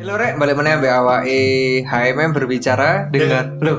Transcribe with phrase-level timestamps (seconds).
[0.00, 1.40] Halo rek, balik mana ambek awake
[1.84, 3.76] HMM berbicara dengan lo.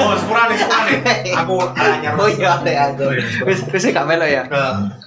[0.00, 1.04] Oh, sepurane, sepurane.
[1.28, 2.16] Aku anyar.
[2.16, 3.12] Oh iya, teh aku.
[3.44, 4.48] Wis wis gak melo ya.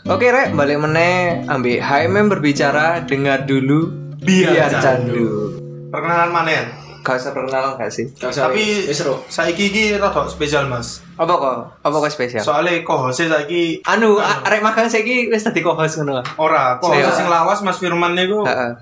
[0.05, 3.89] Oke rek, balik mana ambek HMM berbicara dengar dulu
[4.21, 5.58] biar candu.
[5.90, 6.64] Perkenalan mana ya?
[7.06, 8.10] Gak usah perkenalan gak sih?
[8.17, 9.21] Tapi wis ro.
[9.26, 11.06] saiki iki rada spesial, Mas.
[11.15, 11.56] Apa kok?
[11.79, 12.42] Apa kok spesial?
[12.42, 16.26] Soale co-host saiki Anu, a- arek magang saiki wis dadi co-host ngono.
[16.35, 18.41] ora, co-host sing lawas Mas Firman niku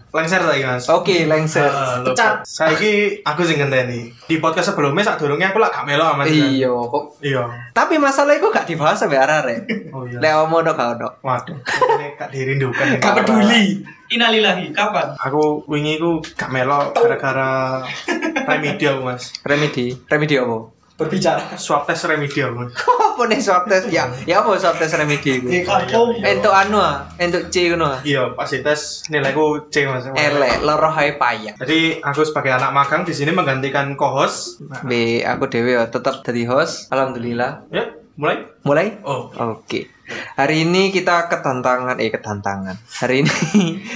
[0.10, 0.88] lengser saiki, Mas.
[0.88, 1.68] Oke, lengser.
[2.02, 2.42] Pecat.
[2.42, 4.08] Saiki aku sing ngenteni.
[4.24, 6.32] Di podcast sebelumnya sak durunge aku lak gak melo Mas.
[6.32, 7.20] Iya, kok.
[7.20, 7.44] Iya.
[7.72, 9.60] Tapi masalah itu gak dibahas sampai arek.
[9.92, 10.18] Oh iya.
[10.18, 11.10] Lek omong gak ono.
[11.20, 12.98] Waduh, ini gak dirindukan.
[12.98, 13.84] Gak peduli.
[14.14, 15.18] Innalillahi, kapan?
[15.18, 17.82] Aku wingi ku gak melo gara-gara
[18.50, 19.34] remedia Mas.
[19.42, 20.70] Remedi, remedi apa?
[20.94, 21.58] Berbicara.
[21.58, 22.78] Swab test remedia Mas.
[23.10, 23.90] apa nih swab test?
[23.90, 25.50] Ya, ya apa swab test remedi itu?
[25.66, 26.22] kampung.
[26.22, 28.00] Entuk anu ah, entuk C ngono ah.
[28.06, 30.06] Iya, pas tes nilaiku C Mas.
[30.14, 31.58] Elek, loro hae payah.
[31.58, 34.62] Jadi aku sebagai anak magang di sini menggantikan co-host.
[34.86, 36.94] B, aku dewe ya tetap jadi host.
[36.94, 37.66] Alhamdulillah.
[37.74, 38.46] Ya, mulai.
[38.62, 39.02] Mulai?
[39.02, 39.34] Oh.
[39.58, 39.90] Oke.
[40.34, 42.76] Hari ini kita ketantangan eh ketantangan.
[43.04, 43.40] Hari ini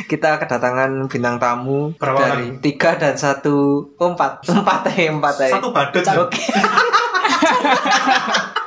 [0.06, 5.52] kita kedatangan bintang tamu Berapa dari tiga dan satu oh, empat empat eh empat eh.
[5.54, 6.04] Satu badut.
[6.06, 6.44] Oke.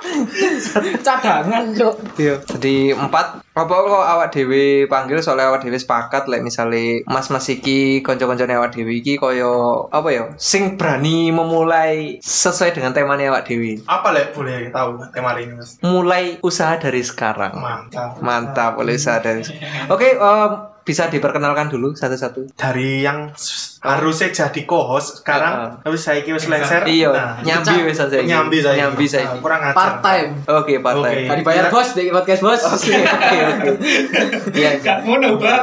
[1.00, 1.94] Cadangan, Cuk.
[2.18, 2.36] Iya.
[2.44, 3.42] Jadi empat.
[3.50, 8.72] Apa kok awak dewi panggil soalnya awak dewi sepakat lek misalnya mas-mas iki konco-koncone awak
[8.72, 13.82] dewi iki koyo apa ya sing berani memulai sesuai dengan temanya awak dewi.
[13.84, 15.76] Apa lek boleh tahu tema ini Mas?
[15.82, 17.58] Mulai usaha dari sekarang.
[17.58, 18.22] Mantap.
[18.22, 19.42] Mantap, boleh usaha dari
[19.90, 20.50] Oke, em,
[20.90, 22.50] bisa diperkenalkan dulu satu-satu.
[22.52, 23.30] Dari yang
[23.80, 26.82] harusnya jadi co-host sekarang tapi saya kira lengser.
[26.82, 28.18] Iya, Nah, nyambi wis saja.
[28.18, 28.76] nyambi saya.
[28.84, 29.38] Nyambi saya.
[29.38, 29.76] kurang ajar.
[29.78, 30.30] Part time.
[30.44, 30.74] Oke, Oke.
[30.82, 31.14] partai.
[31.24, 31.72] Gak dibayar Iya.
[31.72, 32.62] bos di podcast bos.
[32.66, 33.70] Oke, oke, oke.
[34.52, 34.70] Iya.
[34.82, 35.58] Gak mau nambah.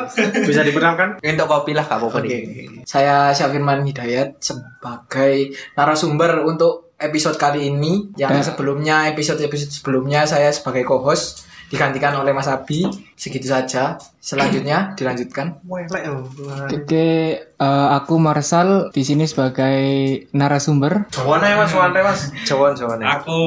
[0.47, 1.09] Bisa diperkenalkan?
[1.19, 1.85] Untuk kopi lah
[2.23, 2.23] Oke.
[2.23, 2.41] nih.
[2.83, 5.35] Saya Syafirman Hidayat sebagai
[5.73, 8.09] narasumber untuk episode kali ini.
[8.15, 12.87] Yang sebelumnya episode-episode sebelumnya saya sebagai co-host digantikan oleh Mas Abi.
[13.17, 13.99] Segitu saja.
[14.21, 15.63] Selanjutnya dilanjutkan.
[15.67, 15.79] Oh.
[16.67, 17.07] Oke,
[17.43, 19.79] eh, aku Marsal di sini sebagai
[20.31, 21.07] narasumber.
[21.11, 22.21] Jawan aja Mas, jawan Mas.
[22.43, 22.99] Jawon, jawon.
[23.03, 23.39] Aku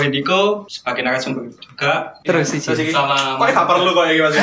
[0.00, 2.20] Hendiko sebagai narasumber juga.
[2.24, 2.60] Terus sih.
[2.64, 4.36] Sama Kok gak perlu kok iki Mas?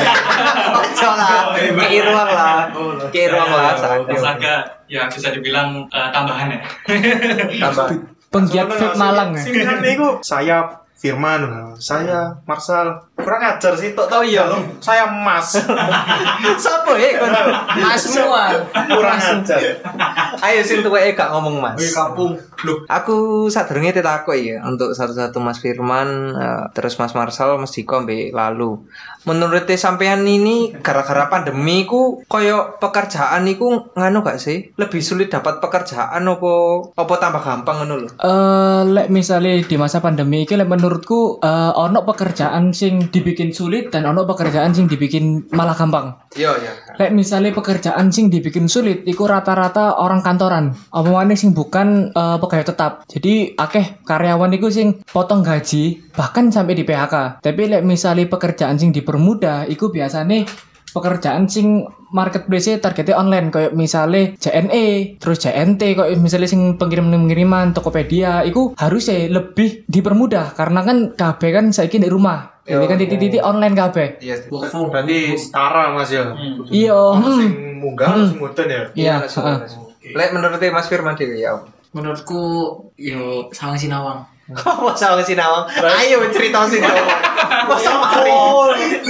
[0.98, 1.54] Salah.
[1.90, 2.60] Kayak ruang lah.
[3.10, 3.74] Kayak ruang lah
[4.22, 4.56] Saga
[4.92, 6.60] ya bisa dibilang eh, tambahan ya.
[7.70, 7.88] Tambah.
[8.32, 9.44] Penggiat vape Malang ya.
[9.44, 13.10] Sing niku saya Firman, saya Marsal.
[13.18, 14.46] Kurang ajar sih, tok Oh iya.
[14.78, 15.58] Saya Mas.
[16.62, 17.34] Siapa ya kon?
[17.82, 18.54] Mas semua.
[18.70, 19.82] Kurang ajar.
[20.46, 21.82] Ayo sing tuweke gak ngomong Mas.
[21.82, 22.38] Wih kampung.
[22.62, 28.30] Loh, Aku sadurunge ditakok ya untuk satu-satu Mas Firman eh, terus Mas Marsal mesti kombe
[28.30, 28.86] lalu.
[29.26, 34.74] Menurut sampean ini gara-gara pandemi ku koyo pekerjaan iku nganu gak sih?
[34.78, 38.10] Lebih sulit dapat pekerjaan opo opo tambah gampang ngono lho.
[38.18, 43.96] Eh, lek misalnya di masa pandemi ini, lek menurutku eh, ono pekerjaan sing dibikin sulit
[43.96, 46.12] dan ono pekerjaan sing dibikin malah gampang.
[46.36, 46.72] Iya iya.
[47.00, 50.76] Lek misalnya pekerjaan sing dibikin sulit, iku rata-rata orang kantoran.
[50.92, 52.92] Omongannya sing bukan eh, pegawai tetap.
[53.08, 57.40] Jadi akeh karyawan iku sing potong gaji, bahkan sampai di PHK.
[57.40, 60.44] Tapi lek misalnya pekerjaan sing dipermudah, iku biasanya
[60.92, 68.44] pekerjaan sing marketplace targetnya online kayak misalnya JNE terus JNT kayak misalnya sing pengiriman-pengiriman Tokopedia
[68.44, 73.74] itu harusnya lebih dipermudah karena kan KB kan saiki di rumah jadi kan titik-titik online
[73.74, 74.36] KB Iya.
[74.54, 76.30] Work from berarti setara Mas ya.
[76.70, 77.38] iya Ono hmm.
[77.42, 78.82] sing munggah, ono sing ya.
[78.94, 79.16] iya.
[80.14, 81.58] Lek menurut Mas Firman ya.
[81.92, 82.42] Menurutku
[82.96, 84.24] yo Sawang Sinawang.
[84.86, 85.66] Masa wis sinawang.
[85.80, 87.08] Ayo cerita sinawang.
[87.72, 88.32] Masa mari.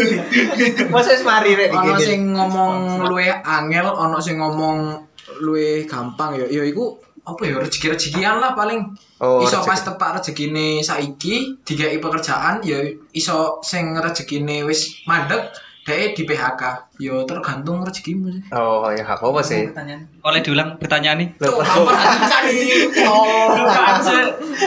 [0.94, 4.97] Masa wis mari rek Ono sing ngomong luwe angel, ono sing ngomong
[5.41, 6.46] luwe gampang ya.
[6.50, 8.81] Ya iku apa ya rezeki-rezekian lah paling.
[9.22, 9.69] Oh, iso rezeki.
[9.69, 12.81] pas tepak rezekine saiki digawe pekerjaan ya
[13.13, 16.62] iso sing rezekine wis mandek dhek di PHK.
[17.02, 18.44] Ya tergantung rezekimu sih.
[18.53, 19.66] Oh, ya gak apa sih.
[19.74, 20.06] Pertanyaan.
[20.22, 21.30] Oleh diulang pertanyaan nih.
[21.42, 22.57] Bisa di.
[23.12, 23.57] Oh.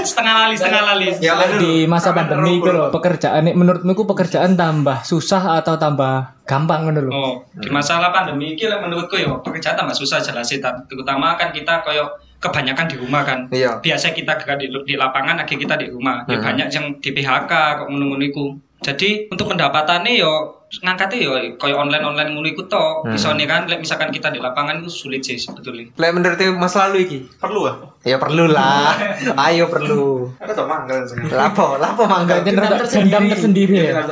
[0.04, 1.06] setengah lali, setengah lali.
[1.22, 7.00] Ya di masa pandemi itu loh pekerjaan menurutmu pekerjaan tambah susah atau tambah gampang ngono
[7.08, 11.38] lho Oh, di masalah pandemi ini lah menurutku ya pekerjaan tambah susah jelas sih terutama
[11.38, 12.10] kan kita koyo
[12.44, 13.48] kebanyakan di rumah kan.
[13.48, 13.80] Iya.
[13.80, 16.28] Biasa kita gerak di, di lapangan, akhirnya kita di rumah.
[16.28, 16.44] Ya Hmm.
[16.44, 18.46] banyak yang di PHK kok iku.
[18.84, 23.06] Jadi untuk pendapatannya yo ngangkatnya yo koyo online-online ngono iku to.
[23.06, 23.14] Hmm.
[23.14, 25.92] Bisa nih kan lek misalkan kita di lapangan itu sulit sih sebetulnya.
[25.94, 27.18] Lek menurut Mas lalu iki.
[27.38, 27.76] Perlu ah.
[28.02, 28.96] Ya perlu lah.
[29.48, 30.32] Ayo perlu.
[30.40, 31.16] Aku tak manggal sih.
[31.30, 32.42] Lapo, lapo mangga.
[32.44, 34.04] Dendam tersendiri, dendam tersendiri ya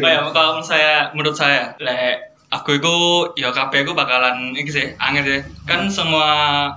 [0.00, 2.94] Oh ya, kalau saya menurut saya lek aku itu
[3.38, 5.40] ya kabeh aku bakalan iki sih angin sih
[5.70, 6.26] kan semua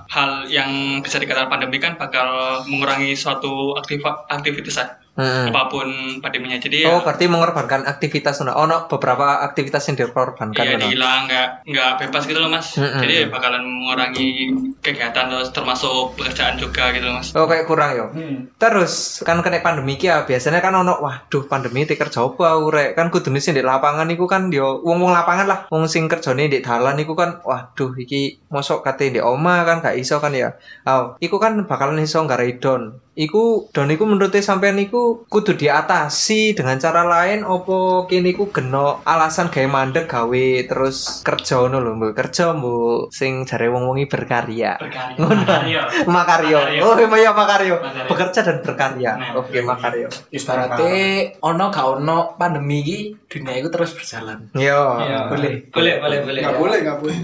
[0.06, 3.74] hal yang bisa dikatakan pandemi kan bakal mengurangi suatu
[4.30, 5.46] aktivitas ya, Hmm.
[5.54, 5.86] apa pun
[6.18, 11.30] pandeminya jadi ya Oh, berarti mengorbankan aktivitas ono ono beberapa aktivitas yang dikorbankan Iya dihilang
[11.30, 12.74] nggak nggak bebas gitu loh mas.
[12.74, 12.98] Mm-mm.
[12.98, 14.50] Jadi ya bakalan mengurangi
[14.82, 17.30] kegiatan terus termasuk pekerjaan juga gitu loh mas.
[17.30, 18.06] Oh kayak kurang yo.
[18.10, 18.50] Hmm.
[18.58, 22.98] Terus kan kena pandemi ya biasanya kan ono waduh pandemi iki kerja apa aku rek
[22.98, 26.58] kan kudune sing di lapangan iku kan yo wong-wong lapangan lah wong sing kerjane di
[26.58, 30.58] dalan iku kan waduh iki mosok kate di oma kan gak iso kan ya.
[30.90, 33.03] Oh, iku kan bakalan iso nggak don.
[33.14, 39.06] Iku don iku menurut sampean iku kudu diatasi dengan cara lain opo kini iku geno
[39.06, 44.82] alasan gawe mandek gawe terus kerja ngono lho mbok kerja mbok sing jare wong-wongi berkarya.
[44.82, 45.16] Berkarya.
[45.22, 45.46] Ngono.
[45.46, 45.80] Makaryo.
[46.10, 46.58] Makaryo.
[46.58, 46.82] Makaryo.
[46.82, 47.74] Oh, iya Makaryo.
[47.78, 48.08] Makaryo.
[48.10, 49.12] Bekerja dan berkarya.
[49.14, 50.08] Nah, Oke, Makaryo.
[50.34, 50.94] Ibaratnya
[51.38, 52.98] ono gak ono pandemi iki
[53.30, 54.50] dunia itu terus berjalan.
[54.58, 54.82] Yo.
[54.98, 55.30] Iya.
[55.30, 55.54] Boleh.
[55.70, 56.40] Boleh, boleh, boleh.
[56.42, 57.18] Nggak boleh, nggak boleh.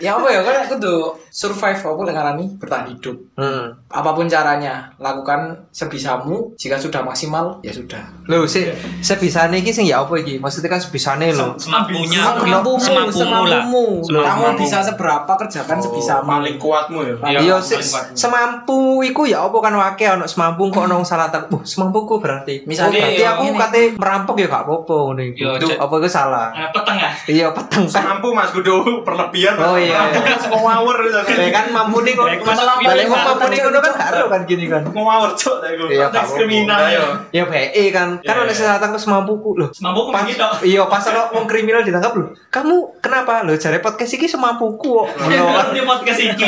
[0.00, 3.16] Ya apa ya kan aku tuh survive apa yang ngarani bertahan hidup.
[3.36, 3.76] Hmm.
[3.92, 6.54] Apa pun caranya, lakukan sebisamu.
[6.54, 8.00] Jika sudah maksimal, ya sudah.
[8.30, 10.38] Lho, sih sebisane iki sing ya apa iki?
[10.38, 11.58] Maksudnya kan sebisane lho.
[11.58, 13.84] Semampunya, Semampumu, semampumu semampumu.
[14.06, 16.28] Kamu bisa seberapa kerjakan sebisamu.
[16.30, 18.14] paling kuatmu ya Iya, Iya, kuat.
[18.14, 21.50] semampu iku ya apa kan wake ono semampu kok ono salatan.
[21.50, 22.62] Uh, semampuku berarti.
[22.62, 25.36] Misalnya, oh, berarti aku ini- kate merampok ya gak apa-apa ngono iku.
[25.36, 26.46] Yo, Duh, cek- apa iku salah?
[26.52, 27.10] Eh, peteng ya.
[27.26, 28.02] Iya, peteng kan.
[28.06, 28.74] mampu mas kudu
[29.06, 30.38] berlebihan Oh, iya, iya.
[30.44, 32.26] Semua ngawur gitu Ya kan mampu nih kok.
[32.28, 32.38] Ya,
[32.80, 34.82] Balik mampu nih kan gak ada kan gini kan.
[34.86, 35.56] mau ngawur cok.
[35.90, 38.19] Iya, kriminal ya Ya BE kan.
[38.20, 38.56] Kan Iya, ono iya.
[38.56, 39.68] selatan ke semampuku loh.
[39.72, 40.44] Semampu Pas, gitu.
[40.66, 42.26] iya pas ono wong kriminal ditangkap lho.
[42.52, 45.06] Kamu kenapa lho jare podcast iki semampuku kok.
[45.30, 45.72] Kan.
[45.72, 46.46] Di podcast ini.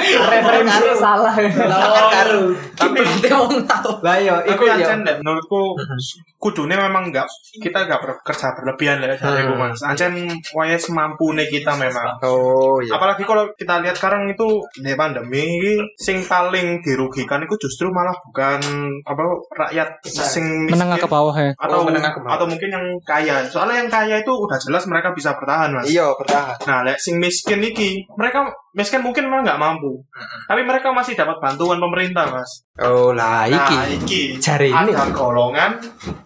[0.00, 1.34] Referensinya salah.
[1.36, 2.40] Kan karo.
[2.76, 3.92] Tapi berarti mau tahu.
[4.00, 4.96] Lah iya iku tapi ya.
[5.20, 5.76] menurutku
[6.40, 9.60] kudune memang enggak kita enggak bekerja berlebihan ya dari Hmm.
[9.60, 10.16] mas ancen
[10.50, 12.96] waya semampu kita memang Oh iya.
[12.96, 18.16] apalagi kalau kita lihat sekarang itu di pandemi ini, sing paling dirugikan itu justru malah
[18.24, 18.56] bukan
[19.02, 19.22] apa
[19.52, 21.52] rakyat sing miskin Menengah ke bawah ya.
[21.54, 22.32] atau Oh, menengah ke bawah.
[22.34, 26.08] atau mungkin yang kaya soalnya yang kaya itu udah jelas mereka bisa bertahan mas Iya,
[26.16, 26.56] bertahan.
[26.64, 29.98] nah lek sing miskin iki mereka miskin mungkin memang nggak mampu.
[30.46, 32.62] Tapi mereka masih dapat bantuan pemerintah mas.
[32.78, 33.76] Oh lah nah iki.
[33.98, 34.22] iki.
[34.38, 34.94] Jari ini.
[34.94, 35.74] ada golongan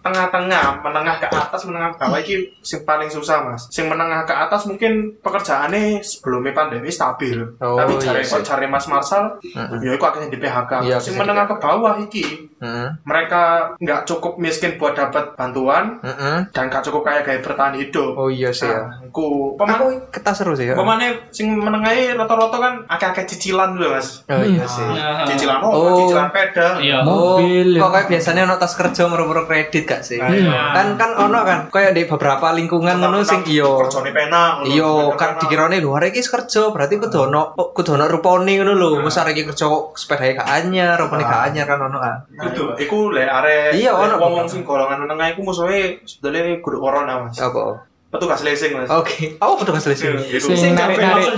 [0.05, 2.19] tengah-tengah menengah ke atas menengah ke bawah.
[2.21, 3.65] Iki sing paling susah mas.
[3.73, 7.41] Sing menengah ke atas mungkin pekerjaannya sebelumnya pandemi stabil.
[7.57, 8.41] Oh, tapi iya cari sih.
[8.45, 9.81] cari mas Marsal Mm-mm.
[9.81, 12.87] ya itu akhirnya di PHK Iya, sing menengah ke bawah iki Heeh.
[13.03, 13.41] mereka
[13.75, 16.47] nggak cukup miskin buat dapat bantuan Heeh.
[16.49, 18.79] dan nggak cukup kaya gaya bertahan hidup Oh iya sih ya.
[18.79, 20.73] nah, ku peman Aku kita seru sih ya.
[20.73, 24.87] pemane sing menengahi rata-rata kan akeh-akeh cicilan dulu mas Oh iya sih.
[25.25, 25.97] cicilan oh, Oh.
[25.99, 27.01] cicilan peda Iya.
[27.01, 27.75] Oh, Mobil.
[27.75, 30.15] kok kayak biasanya ono tas kerja meru-meru kredit gak sih?
[30.15, 30.61] Nah, iya.
[30.71, 33.67] Kan kan ono kan kayak di beberapa lingkungan ngono sing iya.
[33.67, 34.65] kerjane pena ngono.
[34.65, 38.73] Iya, Kerjane kan dikirane lho arek iki kerja, berarti kudu ono kudu ono rupane ngono
[38.73, 38.89] lho.
[39.01, 42.15] Wis arek iki kerja kok sepedahe gak anyar, rupane gak anyar kan ono ah.
[42.51, 42.65] Gitu.
[42.85, 47.25] Iku le are Iya, ono wong wong sing golongan menengah iku musuhe sebetulnya kudu corona
[47.25, 47.37] Mas.
[47.41, 47.85] Apa?
[48.13, 48.89] Petugas leasing Mas.
[48.89, 49.35] Oke.
[49.41, 50.39] Apa ngasih Iya, sih?
[50.39, 51.35] Iku Sing narik-narik.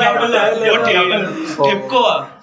[1.58, 1.74] Oh, di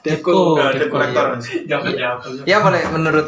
[0.05, 0.61] Depko.
[0.61, 0.61] Depko.
[0.61, 1.47] Nah, collector, Mas.
[1.65, 2.19] Jangan jawab.
[2.45, 3.27] Ya boleh menurut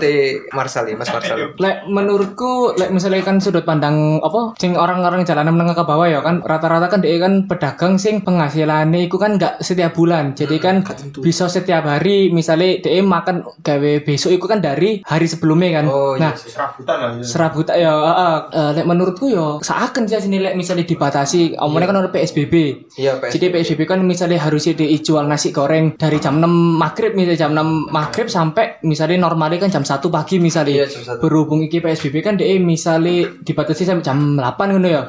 [0.52, 1.43] Marsali, Mas Marsali.
[1.56, 6.20] Lek menurutku lek misalnya kan sudut pandang apa sing orang-orang jalanan menengah ke bawah ya
[6.20, 10.85] kan rata-rata kan dia kan pedagang sing penghasilannya itu kan nggak setiap bulan jadi kan
[11.25, 16.14] bisa setiap hari misalnya dia makan gawe besok itu kan dari hari sebelumnya kan Oh,
[16.18, 16.35] iya nah.
[16.37, 17.11] Serabutan lah.
[17.16, 17.25] ya.
[17.25, 21.97] serabut ya uh, uh, lek menurutku ya seakan sih sini lek misalnya dibatasi omongnya kan
[22.04, 22.54] oleh PSBB
[22.99, 23.33] Iya, PS.
[23.38, 27.94] jadi PSBB kan misalnya harusnya dijual nasi goreng dari jam 6 maghrib misalnya jam 6
[27.94, 30.82] maghrib sampai misalnya normalnya kan jam 1 pagi misalnya.
[30.82, 31.23] Iya, jam 1.
[31.23, 35.02] berhubung iki PSBB kan dia misalnya dibatasi sampai jam 8 ngono ya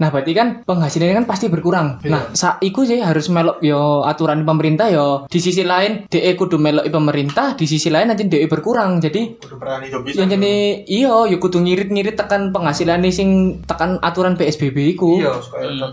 [0.00, 2.00] Nah, berarti kan penghasilannya kan pasti berkurang.
[2.08, 5.28] Nah, saat iku sih harus melok yo aturan pemerintah yo.
[5.28, 8.96] Di sisi lain, DE kudu melok pemerintah, di sisi lain nanti DE berkurang.
[8.98, 10.24] Jadi Kudu berani hidup bisa.
[10.24, 10.54] yang jadi
[10.88, 15.20] iyo yo kudu ngirit-ngirit tekan penghasilan sing tekan aturan PSBB iku.
[15.20, 15.36] Iya,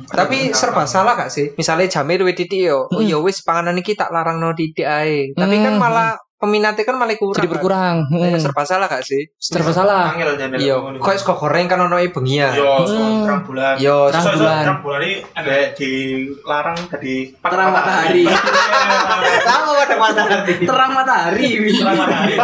[0.07, 1.51] tapi serba salah gak sih?
[1.59, 2.87] Misalnya jamir titik yo.
[2.87, 5.33] Oh ya wis panganan iki tak larang no titik ae.
[5.35, 5.81] Tapi kan Hmm.
[5.83, 7.34] malah peminatnya kan malah kurang.
[7.34, 7.53] Jadi kan?
[7.53, 7.96] berkurang.
[8.08, 8.38] Eh, Hmm.
[8.38, 9.25] serba salah gak sih?
[9.36, 10.13] Serba salah.
[10.53, 12.53] Iya, kok sego goreng kan ono e bengi ya.
[12.53, 13.25] Yo, Hmm.
[13.25, 13.74] terang bulan.
[13.77, 14.62] Yo, Terang So, so, bulan.
[14.62, 18.24] terang bulan ini ada dilarang jadi Terang matahari.
[19.50, 20.53] Tahu ada matahari.
[20.62, 21.50] Terang matahari.
[21.82, 22.36] Terang matahari.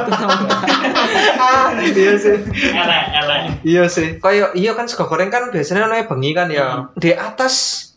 [1.38, 2.36] Ah, Iya sih.
[2.74, 3.42] Elek, elek.
[3.62, 4.08] Iya sih.
[4.18, 6.90] Kayak iya kan sego goreng kan biasanya ono e bengi kan ya.
[6.96, 7.54] Di atas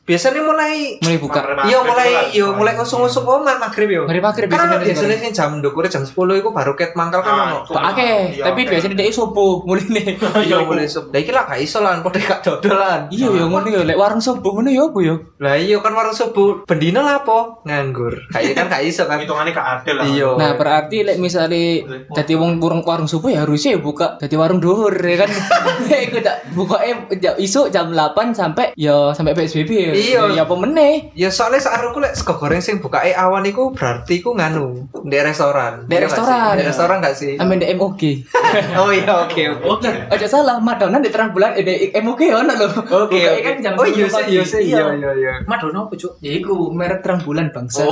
[0.07, 1.41] biasanya mulai Mulai buka.
[1.67, 4.03] iya mulai yo mulai ngusung-ngusung omah maghrib yo.
[4.07, 7.35] Mari maghrib Karena biasanya biasanya sing jam ndukure jam 10 iku baru ket mangkal kan
[7.51, 7.59] ono.
[7.67, 10.07] Kok akeh, tapi biasanya dia subuh mulai nih.
[10.47, 11.11] Iya mulai subuh.
[11.11, 13.01] Lah iki lah gak iso lan padha gak dodolan.
[13.11, 15.15] Iya ya ngono ya lek warung subuh ngono ya apa ya?
[15.43, 18.15] Lah iya kan warung subuh bendina lah apa nganggur.
[18.31, 19.19] Kayak kan gak iso kan.
[19.19, 20.29] hitungannya gak adil lah Iya.
[20.39, 21.83] Nah, berarti lek misale
[22.15, 25.31] dadi wong warung warung subuh ya harusnya ya buka dadi warung dhuwur ya kan.
[26.07, 26.95] Iku tak buka eh
[27.43, 29.93] isu jam 8 sampai ya sampai PSBB ya.
[29.97, 30.23] Iya.
[30.37, 31.11] Ya apa meneh?
[31.17, 35.17] Ya soalnya saat aku lek sego goreng sing bukae awan iku berarti iku nganu di
[35.17, 35.89] restoran.
[35.89, 36.53] Di Iya restoran.
[36.57, 37.35] Di restoran gak sih?
[37.37, 38.03] Amin di MOG.
[38.81, 39.91] Oh iya oke oke.
[40.09, 42.69] Aja salah, Madonna di terang bulan eh di MOG ono lho.
[43.05, 45.33] Oke kan jam Oh iya 10 sih iya sih iya iya iya.
[45.45, 46.21] Madonna apa, Cuk?
[46.21, 47.85] Ya iku merek terang bulan bangsa.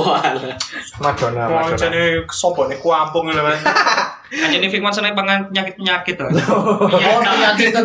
[0.97, 1.77] Madonna mau Madonna.
[1.77, 3.59] jadi sopo nih kuampung mas
[4.33, 6.27] Aja nih Fikman seneng pangan penyakit-penyakit tuh.
[6.49, 6.89] Oh,
[7.21, 7.83] penyakit kan.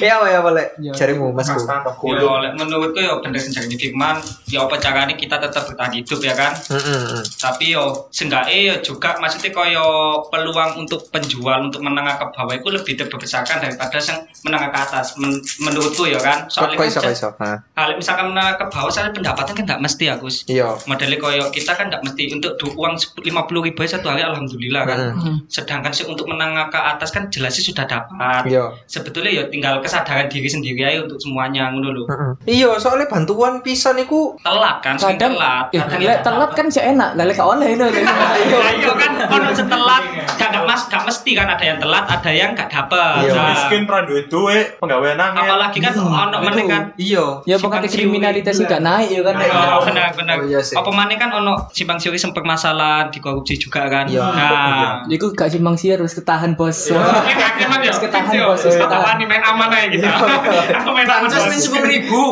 [0.00, 0.66] Iya apa ya boleh.
[0.78, 0.92] Iya.
[0.94, 1.66] Carimu mas masku.
[1.66, 5.66] tambah Ya, kudu oleh menurutku ya bener sing jadi Fikman, ya apa caranya kita tetap
[5.66, 6.54] bertahan hidup ya kan?
[6.54, 7.20] Heeh.
[7.36, 9.86] Tapi yo seenggaknya ya juga maksudnya koyo
[10.30, 15.18] peluang untuk penjual untuk menengah ke bawah itu lebih terbesarkan daripada yang menengah ke atas
[15.18, 16.46] Men- menurutku ya kan.
[16.46, 17.28] Soalnya kan iso kok jas- iso.
[17.74, 20.36] Hal misalkan menengah ke bawah soalnya pendapatan kan tidak mesti Agus.
[20.46, 20.78] Iya.
[20.86, 22.94] Modelnya koyo kita kan tidak mesti untuk uang
[23.26, 24.98] lima puluh ribu satu hari alhamdulillah kan.
[25.16, 25.36] Heeh.
[25.48, 28.44] Sedangkan sih untuk menengah ke atas kan jelas sih sudah dapat.
[28.48, 28.74] Iya.
[28.86, 32.04] Sebetulnya ya tinggal kesadaran diri sendiri aja untuk semuanya ngono lho.
[32.44, 35.66] Iya, soalnya bantuan pisan iku Telat kan, Kadang telat.
[35.72, 37.84] eh, lek telat kan sih enak, lah lek oleh itu.
[37.84, 40.02] Iya, iya kan ono setelat
[40.36, 43.28] gak gak mas gak mesti kan ada yang telat, ada yang gak dapet.
[43.28, 43.32] Iya.
[43.34, 47.24] Nah, miskin pernah duit duit penggawean angin apalagi kan ono meneh kan iya.
[47.48, 49.34] Ya pokoknya kriminalitas gak naik ya kan.
[49.38, 50.36] Oh, benar benar.
[50.42, 50.60] Oh, iya.
[50.60, 54.04] Apa mana kan ono simpang siuri sempat masalah di korupsi juga kan.
[54.10, 54.22] Iya.
[54.34, 56.90] Nah, Iku gak simpang siur harus ketahan bos.
[56.90, 57.66] Ini ya.
[57.70, 58.60] Harus ketahan bos.
[58.66, 59.16] Aku ketahan.
[59.24, 60.04] main aman aja gitu.
[60.04, 61.30] Aku main aman.
[61.30, 62.22] Pancas sepuluh ribu.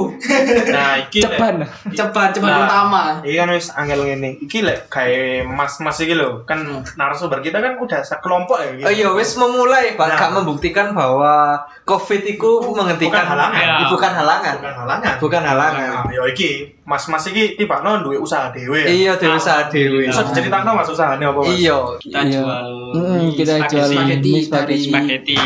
[0.69, 1.65] nah iki Ceban.
[1.95, 2.67] Cepat, cepat Nah.
[2.67, 3.03] utama.
[3.23, 4.31] Iki kan wis angel ngene.
[4.43, 6.61] Iki lek kayak mas-mas iki lho, kan
[6.97, 8.87] narasumber kita kan udah sekelompok ya gitu.
[8.89, 10.07] Oh iya, wis memulai, Pak.
[10.09, 10.19] Nah.
[10.19, 13.65] Gak membuktikan bahwa COVID itu menghentikan Bukan halangan.
[13.91, 14.55] Bukan halangan.
[14.59, 15.15] Bukan halangan.
[15.19, 15.89] Bukan halangan.
[16.07, 16.51] Nah, ya iki,
[16.83, 18.89] mas-mas iki tiba non duwe usaha dhewe ya.
[18.91, 20.03] Iya, dewe usaha dewe.
[20.11, 21.55] Bisa diceritakan mas usahanya apa mas?
[21.55, 21.79] Iya.
[22.03, 22.33] Kita Iya.
[22.43, 25.37] jual Mm, kita jual spaghetti, spaghetti.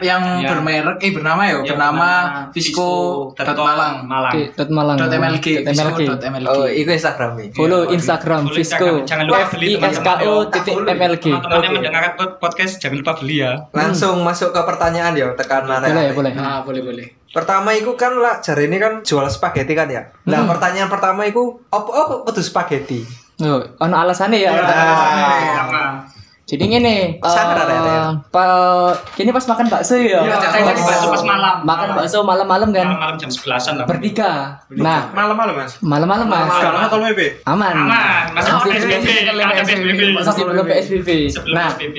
[0.00, 0.48] Yang Ya.
[0.48, 2.08] bermerek eh bernama ya, Yang bernama
[2.56, 2.88] Visco
[3.36, 3.94] dot Visco Malang.
[4.08, 4.32] Malang.
[4.56, 4.96] Dot Malang.
[4.96, 6.00] Dot MLG, Dot MLG.
[6.00, 6.48] Visco dot MLG.
[6.48, 7.52] Oh, itu.
[7.52, 9.04] Follow Iya, Instagram follow Visco Instagram.
[9.04, 10.48] Jangan lupa beli, I S K teman-teman, O yo.
[10.48, 11.24] titik MLG.
[11.28, 13.52] Teman-teman yang mendengarkan podcast jangan lupa beli ya.
[13.76, 15.80] Langsung masuk ke pertanyaan ya, tekanan.
[15.84, 16.32] Boleh, boleh.
[16.32, 17.06] Nah, boleh boleh.
[17.28, 20.08] Pertama itu kan lah jari ini kan jual spaghetti kan ya.
[20.24, 23.04] Nah, pertanyaan pertama itu apa apa kudu spaghetti?
[23.42, 24.50] Oh, ono alasannya ya.
[24.54, 26.13] Ah.
[26.54, 27.96] Jadi ngene, Sangar, eh, Rere.
[28.30, 30.22] pa- kini pas makan bakso ya.
[30.22, 31.56] Iya, Pas- tadi bakso pas malam.
[31.62, 32.86] Makan bakso malam-malam kan.
[32.86, 33.86] Malam-malam jam 11-an lah.
[33.90, 34.62] Bertiga.
[34.70, 35.82] Nah, Malam-malam mas.
[35.82, 36.46] malam-malam Mas.
[36.48, 37.20] Sekarang kalau MB.
[37.44, 37.74] Aman.
[37.74, 39.66] Aman, masih Masih PSBB, sebelum PSBB.
[39.66, 40.00] PSBB.
[40.14, 41.08] Masih sebelum PSBB.
[41.28, 41.98] Sebelum Nah, PSBB.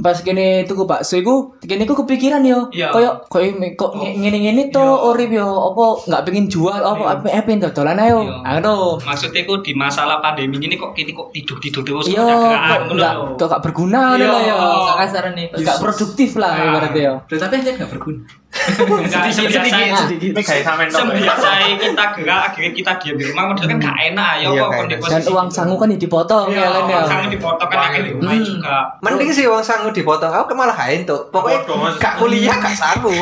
[0.00, 2.88] Pas kene tuku bakso iku kene iku kepikiran yo Iya.
[2.90, 7.42] koyo koyo kok nge- ngene-ngene to urip yo apa nggak pengen jual apa apa apa
[7.42, 8.58] pengen dodolan ayo Iya.
[8.58, 12.94] anu Maksudnya ku di masalah pandemi ini kok kini kok tidur-tidur terus Iya, gerakan, ngono
[12.94, 13.24] nggak lho.
[13.34, 14.26] kok nggak berguna Iya.
[14.26, 14.56] lah ya
[14.98, 16.66] kasaran nih nggak produktif lah Nah.
[16.66, 18.20] ibaratnya yo tapi aja nggak berguna.
[18.60, 20.30] Enggak, Sedikit, sembiasa- sedikit.
[20.32, 24.30] Ini kayak sama Sembiasa kita gerak akhirnya kita diam di rumah modal kan gak enak
[24.34, 25.10] ya Iya, kok gak kondisi enak.
[25.12, 28.02] dan uang sangu kan ya dipotong Iya, ya kan ya uang sangu dipotong kan akhirnya
[28.02, 28.42] di rumah Hmm.
[28.44, 31.20] juga Mending sih uang sangu dipotong, aku malah kain tuh.
[31.30, 31.60] Pokoknya
[31.96, 33.14] gak kuliah gak sangu.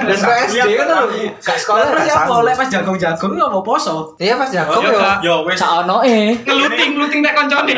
[0.00, 1.06] Dan ke SD kan lu
[1.46, 2.30] gak sekolah gak ya sangu.
[2.34, 4.16] boleh pas jagung-jagung ya mau poso.
[4.16, 5.00] Iya pas jago Iya, yo.
[5.20, 5.56] Yo wes.
[5.56, 7.72] sak ono eh ngeluting ngeluting nek koncone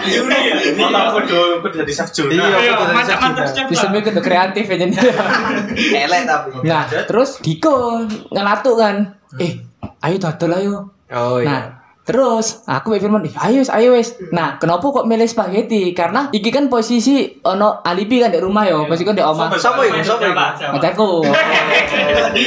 [0.00, 0.54] Juri ya.
[0.78, 2.32] Otak kudu kudu jadi chef Juna.
[2.32, 2.56] Iya.
[2.56, 3.86] Iya, macam-macam bisa.
[3.90, 4.76] mikir kreatif ya
[6.06, 6.48] Elek tapi.
[6.62, 8.96] nah terus Diko ngelatuk kan
[9.42, 9.58] eh
[10.04, 10.76] ayo dodol ayo
[11.08, 14.12] Oh Nah, terus aku Mbak Firman, "Ih, ayo wis, ayo wis.
[14.28, 15.96] Nah, kenapa kok milih spaghetti?
[15.96, 19.48] Karena iki kan posisi ono alibi kan di rumah yo, posisi kan di omah.
[19.56, 20.04] Sopo iku?
[20.04, 20.36] Sopo iku?
[20.76, 21.12] Pacarku.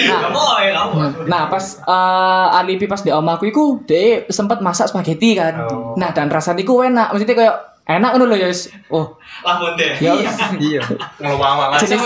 [0.05, 5.58] Nah, nah, pas eh, alibi pas di omahku iku dia sempat masak spaghetti kan.
[5.65, 5.93] Oh.
[5.98, 7.13] Nah, dan rasanya iku enak.
[7.13, 7.55] Maksudnya kayak
[7.98, 8.69] enak ngono lho ya wis.
[8.93, 9.98] Oh, Lamun deh.
[9.98, 10.13] ya
[10.60, 10.81] Iya.
[11.17, 12.00] Ngelawang jenis,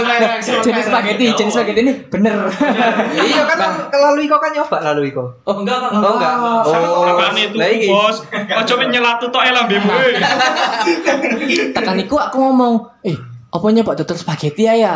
[0.63, 2.47] jenis spaghetti, jenis spaghetti ini bener.
[3.13, 5.23] Iya kan lalu Iko kan nyoba lalu Iko.
[5.43, 6.01] Oh, enggak, enggak.
[6.01, 6.33] Oh enggak.
[6.65, 7.03] Oh.
[7.05, 8.17] Makane itu Lah bos.
[8.31, 9.91] Ojo men nyelatu tok lambemu.
[11.75, 12.73] Tekan iku aku ngomong,
[13.03, 13.17] "Eh,
[13.51, 14.95] apa nyoba dodol spaghetti ya ya?"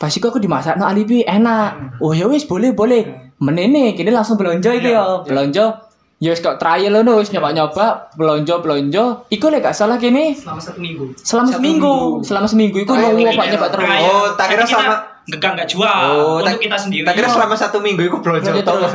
[0.00, 2.00] Pas iku aku dimasak no alibi enak.
[2.00, 3.34] Oh ya wis boleh boleh.
[3.42, 5.26] Menene kini langsung belanja itu ya.
[5.26, 5.91] Belanja.
[6.22, 9.26] Ya wis kok trial ngono wis nyoba-nyoba, belanja belanja.
[9.26, 11.10] Iku lek gak salah kini Selama satu minggu.
[11.18, 11.82] selama Satu seminggu.
[11.82, 12.22] minggu.
[12.22, 13.90] Selama seminggu iku Oh, nyoba ini nyoba terus.
[14.06, 17.02] Oh, tak kira sama Degang nggak jual Oh, untuk tak- kita sendiri.
[17.02, 18.38] Tak kira selama satu minggu iku tok.
[18.42, 18.90] tok.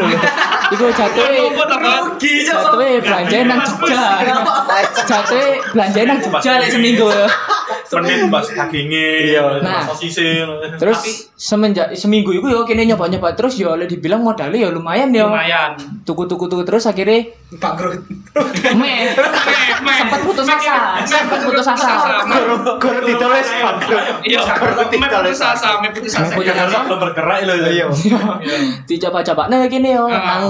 [0.69, 1.39] Iku jatuhe
[2.43, 4.03] jatuhe belanja nang Jogja.
[5.03, 7.07] Jatuhe belanja nang Jogja lek seminggu
[7.89, 7.97] ya.
[7.97, 9.43] menit bahas dagingnya Iya.
[9.59, 9.83] Nah.
[9.83, 10.99] sosisnya Terus
[11.33, 15.27] semenjak seminggu itu yo kene nyoba-nyoba terus yo oleh dibilang modalnya ya lumayan yo.
[15.27, 15.73] lumayan.
[16.03, 18.03] Tuku-tuku tuku terus akhirnya Bangkrut.
[18.73, 19.15] meh
[19.89, 22.19] sempat putus asa, sempat putus asa.
[22.75, 24.03] Guru ditulis bangkrut.
[24.21, 26.33] Iya, Guru me ditulis putus asa, me putus asa.
[26.33, 26.77] Putus asa.
[26.83, 27.85] belum bergerak loh Iya.
[28.89, 30.19] Dicoba-coba nah gini yo Ah.
[30.39, 30.43] nang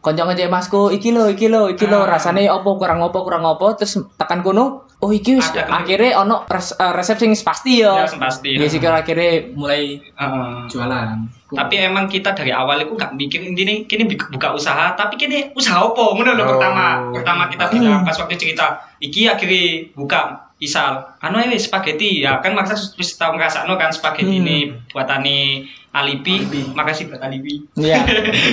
[0.00, 4.00] konco-konco masku iki lo iki lo iki lo rasane opo kurang opo kurang opo terus
[4.16, 8.56] tekan kono oh iki wis akhirnya ono res, eh, resep sing pasti yo Ya, pasti.
[8.56, 10.52] ya sih akhirnya Mulai Heeh.
[10.68, 11.16] jualan.
[11.50, 15.82] Tapi emang kita dari awal itu gak mikir ini kini buka usaha, tapi kini usaha
[15.82, 15.98] apa?
[16.14, 16.48] Ngono lho Oh.
[16.54, 16.86] pertama.
[17.10, 22.52] Pertama kita bilang pas waktu cerita, iki akhirnya buka Isal, anu ya spaghetti ya kan
[22.52, 27.66] maksa wis tau ngrasakno kan spaghetti ini buatane alibi, makasih buat alibi.
[27.74, 27.98] iya.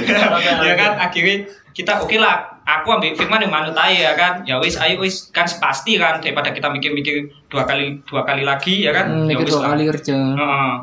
[0.67, 1.45] Ya kan akhirnya
[1.77, 4.33] kita oke lah aku ambil firman yang manut aja ya kan?
[4.43, 5.29] Ya wis ayo wis.
[5.29, 9.05] Kan pasti kan daripada kita mikir-mikir dua kali dua kali lagi ya kan?
[9.05, 9.69] Hmm, ya wis dua lah.
[9.77, 10.17] kali kerja.
[10.17, 10.73] Heeh.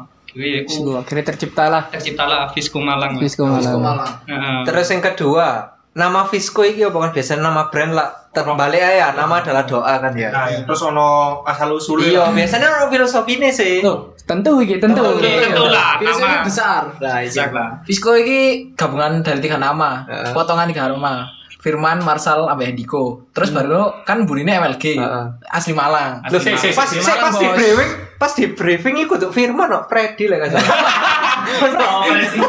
[0.67, 2.51] Sungguh, akhirnya tercipta lah terciptalah.
[2.51, 3.23] Visco Malang.
[3.23, 3.79] Visco Malang.
[3.79, 4.13] Malang.
[4.27, 4.59] Heeh.
[4.67, 8.11] Terus yang kedua, nama Visco iki apa kan biasanya nama brand lah.
[8.35, 10.27] Terbalik aja, nama adalah doa kan ya.
[10.35, 13.79] nah terus ono asal usulnya Iya, biasanya ono filosofinya sih.
[13.79, 16.83] Tuh, tentu iki tentu Oke, tentu lah Biasanya nama besar.
[16.99, 17.47] Nah, iya.
[17.55, 20.03] lah Visco ini gabungan dari tiga nama,
[20.35, 21.31] potongan tiga nama.
[21.65, 23.25] Firman, Marsal, sampai Hendiko.
[23.33, 25.25] Terus baru kan burine MLG, Heeh.
[25.49, 26.21] asli Malang.
[26.29, 26.77] Loh, Asli Malang.
[26.77, 30.61] pas, pas Malang, di briefing, pas di briefing iku tuh Firman kok Freddy lah kan.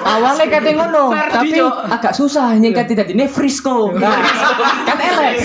[0.05, 1.57] awalnya kate ngono tapi
[1.89, 4.19] agak susah nyingkat tidak ini Frisco nah,
[4.87, 5.39] kan elek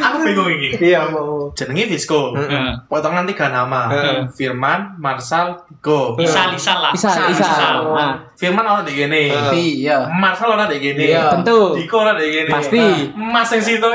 [0.00, 1.48] aku bingung ini Iya, mau.
[1.54, 2.68] jenenge Heeh.
[2.90, 3.88] potongan tiga nama.
[4.34, 7.76] Firman Marsal Vigo Isal Isal lah Isal, Isal.
[7.94, 9.38] Nah, Firman ono di gini Heeh.
[9.48, 10.08] Tapi ya.
[10.10, 11.30] Marsal ono di gini Iya.
[11.32, 12.82] tentu Diko ono di gini Pasti.
[13.16, 13.88] Mas yang situ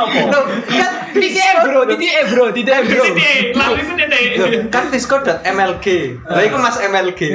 [0.00, 3.02] Loh, kan Titik eh bro, titik eh bro, titik eh bro.
[3.10, 4.28] Titik, lalu itu titik.
[4.38, 5.86] Loh, kan Visco.mlg.
[6.24, 7.20] Lah iku Mas MLG.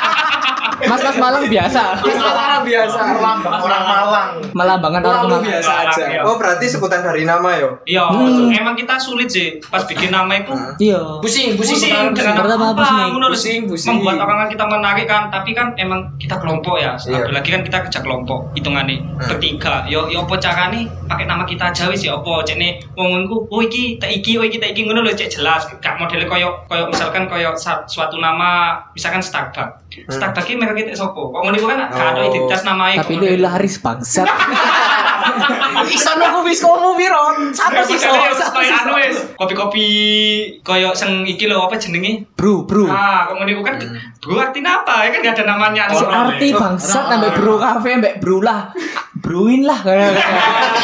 [0.83, 2.99] mas-mas Malang biasa Orang biasa.
[3.57, 6.03] orang Malang melambangkan orang Malang biasa aja.
[6.21, 7.69] Oh, berarti sebutan dari nama yo.
[7.83, 8.51] Iya, Hmm.
[8.51, 10.53] emang kita sulit sih pas bikin nama itu.
[10.79, 12.81] iya Pusing, pusing, Pusing dengan Pertama apa?
[12.81, 13.91] pusing, pusing, pusing.
[13.95, 16.93] Membuat orang kan kita menarik kan, tapi kan emang kita kelompok ya.
[16.99, 17.25] Iya.
[17.25, 19.27] Apalagi kan kita kerja kelompok, hitungannya Hmm.
[19.27, 19.85] bertiga.
[19.85, 23.61] Yo yo apa carane pakai nama kita aja wis ya apa cekne wong ngono oh
[23.61, 25.65] iki tak iki oh iki tak iki ngono lho cek jelas.
[25.75, 29.80] Gak modele koyo koyo misalkan koyo sa- suatu nama misalkan Starbucks.
[29.91, 31.29] Starbucks iki merek kita sopo?
[31.29, 32.25] Kok ngono iku kan gak ada Oh.
[32.25, 33.03] identitas namanya.
[33.03, 34.27] tapi lu laris bangsat
[35.91, 37.51] Iso nunggu Visco mu piro?
[37.51, 39.85] Satu sih Koyo sih anu wis, kopi-kopi
[40.61, 42.25] koyo sing iki lho apa jenenge?
[42.41, 43.77] Bro bro Ah, kok ngono iku kan
[44.17, 45.05] bro artinya apa?
[45.05, 45.83] Ya kan gak ada namanya.
[45.93, 48.73] si arti bangsat sampai bro kafe sampai bro lah
[49.21, 50.17] bruin lah kayak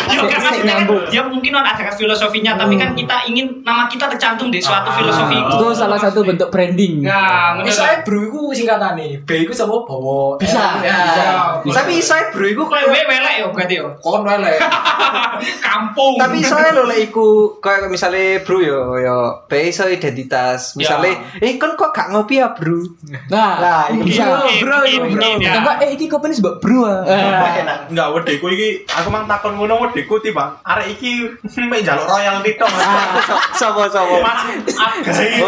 [0.08, 4.08] Ya, kan sik maksudnya kan, ya mungkin ada filosofinya, tapi kan kita ingin nama kita
[4.08, 5.36] tercantum di suatu filosofi.
[5.36, 9.26] itu salah satu bentuk branding Nah, menurut eh bro iku singkatane.
[9.26, 10.38] B iku sapa bawa.
[10.38, 11.58] Bisa, Ya.
[11.60, 11.82] bisa.
[11.82, 13.88] Tapi saya bro iku Kowe we welek ya berarti ya.
[13.98, 14.58] Kon elek.
[15.68, 16.18] Kampung.
[16.18, 21.14] tapi saya lho lek iku kayak misalnya bro yo yo be iso identitas misalnya
[21.48, 22.84] eh kan kok gak ngopi ya bro
[23.32, 24.04] nah Lah, itu iya.
[24.04, 25.28] bisa Mungkin, bro, mungkin, bro.
[25.32, 25.52] mungkin, ya.
[25.64, 27.02] Enggak, eh iki kopi ini sebab bro ah.
[27.88, 31.32] Enggak, wedeku iki aku mang takon ngono wedeku tiba arek iki
[31.72, 32.68] mek njaluk royalti tok.
[33.56, 35.40] sama sama Mas agai.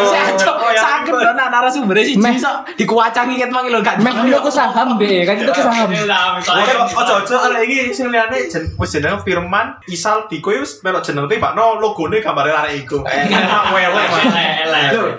[0.79, 2.39] Sakit dong nah narasumbernya sih Meh.
[2.39, 3.99] iso dikuacangi ket mang lho gak.
[3.99, 5.89] meh aku saham deh kan itu saham
[6.95, 8.47] Ojo ojo arek iki sing liyane
[8.79, 13.03] wis jenenge Firman Isal Diko wis melok jeneng tibakno logone gambare arek iku.
[13.03, 14.07] Enak welek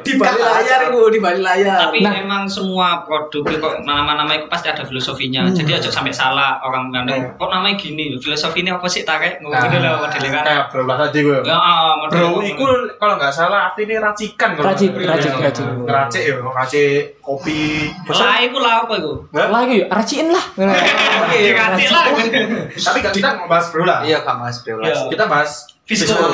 [0.07, 1.76] di balik layar iku, di balik layar.
[1.83, 2.14] Tapi Nah.
[2.16, 5.42] emang semua produk itu kok nama-nama itu pasti ada filosofinya.
[5.50, 7.35] Jadi aja sampai salah orang ngandung.
[7.35, 8.14] Kok namanya gini?
[8.16, 9.42] Filosofinya apa sih tarik?
[9.42, 10.44] Ngono lho modelnya kan.
[10.44, 11.38] Kayak berulah tadi gue.
[11.42, 12.64] Ya, ah, model Bro, iku
[12.96, 15.42] kalau nggak salah artinya racikan kalau Racik, racik, Iya.
[15.42, 15.66] racik.
[15.85, 17.90] Racik ya, racik kopi.
[18.06, 19.12] Lah iku lah apa iku?
[19.33, 22.04] lagi yuk raciin lah Oke, ganti lah.
[22.87, 24.04] Tapi kita mau bahas bro lah.
[24.04, 25.11] iya kak mas bro Iya.
[25.11, 25.66] Kita bahas.
[25.90, 26.30] Oh,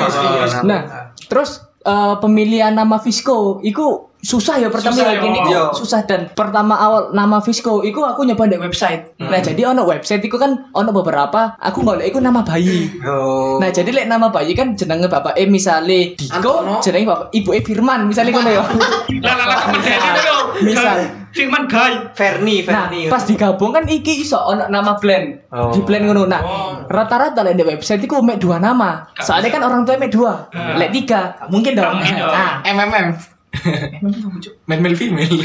[0.63, 5.71] nah terus eh, pemilihan nama Visco itu susah ya pertama Susah, ya gini yo.
[5.71, 10.19] susah dan pertama awal nama Visco itu aku nyoba di website nah jadi ono website
[10.19, 14.51] itu kan ono beberapa aku golek itu nama bayi oh Nah jadi lek nama bayi
[14.51, 18.63] kan jenenge bapak eh misale Diko jenenge bapak ibu eh Firman misale ngono ya.
[19.25, 19.35] Lah
[19.71, 20.37] itu lho.
[20.61, 20.97] Misal.
[21.31, 21.93] Firman Guy.
[22.13, 25.71] Ferni Nah Ferni pas digabung kan iki iso ono nama blend Oh.
[25.71, 26.27] di blend ngono.
[26.27, 26.41] Nah
[26.85, 29.07] rata-rata lek di website iku mek dua nama.
[29.17, 30.51] Soalnya kan orang tua mek dua.
[30.75, 31.97] Lek tiga mungkin dong.
[31.97, 32.15] Mungkin
[33.53, 34.41] MMM.
[34.67, 35.27] Male male female.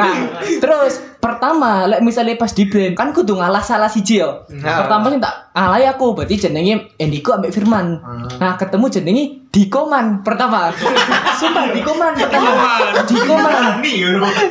[0.00, 0.14] nah,
[0.60, 4.44] terus pertama lek misalnya pas di brand kan kudu ngalah salah siji yo.
[4.50, 4.84] Nah.
[4.84, 8.00] Pertama sing tak alay aku berarti jenenge Endiko ambek Firman.
[8.40, 10.72] Nah, ketemu jenenge Dikoman pertama.
[11.40, 12.52] Sumpah Dikoman pertama.
[13.04, 13.84] Dikoman.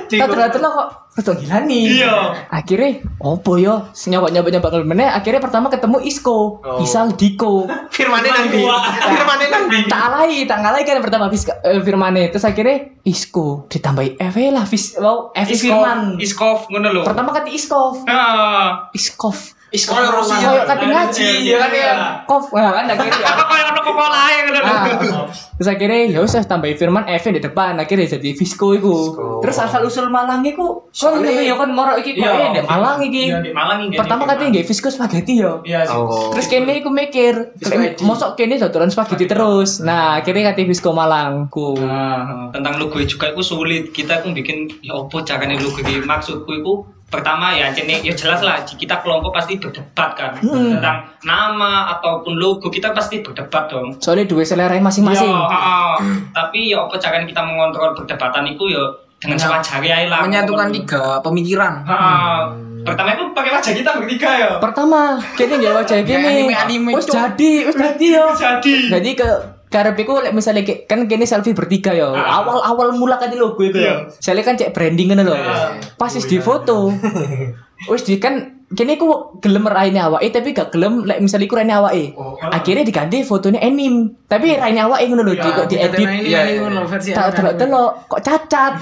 [0.07, 2.01] Tak ternyata kok Ketua gila nih.
[2.01, 2.15] Iya.
[2.49, 5.05] Akhirnya, opo yo, nyoba nyoba nyoba meneh.
[5.05, 7.69] Akhirnya pertama ketemu Isko, Isal Diko.
[7.93, 8.65] Firmane nang ndi?
[9.13, 9.79] Firmane nang ndi?
[9.85, 12.33] tak alai, tak ngalai kan pertama Fis, eh, Firmane.
[12.33, 16.17] Terus akhirnya Isko ditambahi F lah, Fis, wow, F Firman.
[16.17, 17.01] Iskov ngono lho.
[17.05, 18.89] Pertama kata Iskov, Ah.
[18.91, 19.60] Iskov.
[19.71, 21.93] Iskol Kayak kata ngaji, ya kan ya.
[22.27, 23.23] Kov, nah, kan akhirnya.
[23.31, 24.01] Apa koyo ono lho.
[24.61, 24.85] Ah,
[25.57, 28.95] terus akhirnya ya usah tambahin Firman F di depan akhirnya jadi Visco iku.
[29.41, 32.51] Terus asal usul Malang iku kan ya kan moro iki kok Iya.
[32.55, 33.23] di Malang iki.
[33.31, 33.97] Iya, di Malang iki.
[33.97, 35.63] Pertama katanya nggak Visco spaghetti yo.
[35.65, 35.97] Iya sih.
[35.97, 36.31] Oh.
[36.35, 37.33] Terus kene iku mikir,
[38.03, 39.79] mosok kene dodolan spaghetti terus.
[39.81, 41.77] Nah, akhirnya kata Visco Malang ku.
[41.77, 43.83] Nah, tentang logo juga itu sulit.
[43.91, 46.03] Kita pun bikin ya opo caranya logo iki.
[46.03, 46.73] Maksudku itu
[47.11, 50.79] pertama ya cene ya jelas lah kita kelompok pasti berdebat kan Hmm.
[50.79, 53.99] tentang nama ataupun logo kita pasti berdebat dong.
[53.99, 55.27] Soalnya dua selera masing-masing.
[55.27, 55.99] Ya, ha-ha.
[56.31, 58.83] Tapi ya apa caranya kita mengontrol perdebatan itu ya
[59.19, 60.19] dengan sewajarnya aja lah.
[60.23, 61.73] menyatukan tiga pemikiran.
[61.83, 61.97] Ha,
[62.81, 64.51] Pertama itu pakai wajah kita bertiga ya.
[64.57, 66.25] Pertama, kene nggak wajah gini.
[66.41, 67.13] anime-anime, Wis Cuk.
[67.13, 68.25] jadi, wis jadi yo.
[68.33, 68.73] Jadi.
[68.89, 69.29] Jadi ke
[69.71, 72.11] karepiku lek misalnya kan kene selfie bertiga yo.
[72.11, 73.79] Awal-awal mula kan logo itu.
[73.79, 74.11] Iya.
[74.19, 75.35] Saya kan cek branding ngono lho.
[75.95, 76.91] Pas wis di foto.
[77.89, 81.75] Wis di kan kene ku gelem raine awake tapi gak gelem lek misalnya iku raine
[81.75, 82.15] awake.
[82.39, 84.15] Akhirnya diganti fotonya anime.
[84.31, 85.99] Tapi raine awake ngono lho, di kok di edit.
[85.99, 86.59] ini Iya, iya.
[86.63, 87.11] ngono versi.
[87.11, 88.79] Tak delok-delok kok cacat.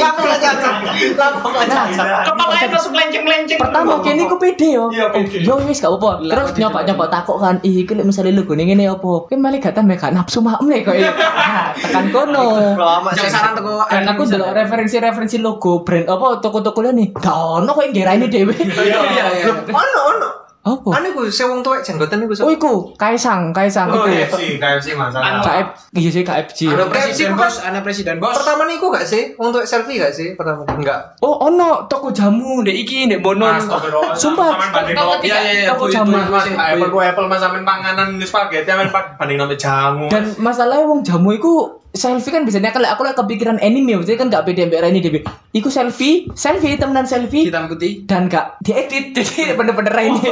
[0.00, 0.74] Lapo lah cacat.
[1.20, 2.06] Lapo lah cacat.
[2.32, 3.58] Kepalanya langsung lenceng-lenceng.
[3.60, 4.88] Pertama kene ku pede yo.
[4.88, 5.06] Iya.
[5.44, 6.24] Yo wis gak apa-apa.
[6.24, 9.28] Terus nyoba-nyoba takok kan, ih iki lek misale logo ning ngene apa?
[9.28, 10.96] Ki malah gak tambah gak nafsu mak nek kok.
[10.96, 12.72] Nah, tekan kono.
[12.72, 17.12] Lama Jangan saran teko Dan aku delok referensi-referensi logo brand apa toko-toko nih.
[17.20, 18.61] Gak ono kok yang ini dhewe.
[18.64, 19.44] Iya iya.
[19.46, 20.30] Loh, Ono ono.
[20.62, 20.94] Apa?
[20.94, 22.46] Anu iku sing wong tuwek jenggoten iku.
[22.46, 24.38] Oh iku Kaisang, Kaisang Oh, iku.
[24.38, 25.42] KFC, KFC masalah.
[25.42, 26.70] KF, iya sih KFC.
[26.70, 28.30] Ada Presiden bos, bos, ada presiden bos.
[28.38, 29.34] Pertama niku gak sih?
[29.34, 30.38] Wong tuwek selfie gak sih?
[30.38, 31.18] Pertama enggak.
[31.18, 33.58] Oh, ono toko jamu ndek iki ndek Bonon.
[33.58, 34.14] Astagfirullah.
[34.14, 34.54] Sumpah,
[34.86, 35.66] Iya, iya, iya.
[35.74, 36.14] toko jamu.
[36.14, 40.06] Apple ku apple mas sampean panganan spaghetti sampean pak banding nang jamu.
[40.14, 44.28] Dan masalahnya wong jamu iku selfie kan biasanya kan aku lek kepikiran anime maksudnya kan
[44.32, 45.20] gak beda mbek ini dhewe.
[45.52, 47.52] Iku selfie, selfie temenan selfie.
[47.52, 48.08] Hitam putih.
[48.08, 50.24] dan gak diedit jadi bener-bener ini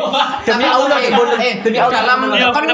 [0.49, 1.13] demi Tapi Allah eh,
[1.45, 1.93] eh, demi Allah.
[2.01, 2.65] dalam Iya, kan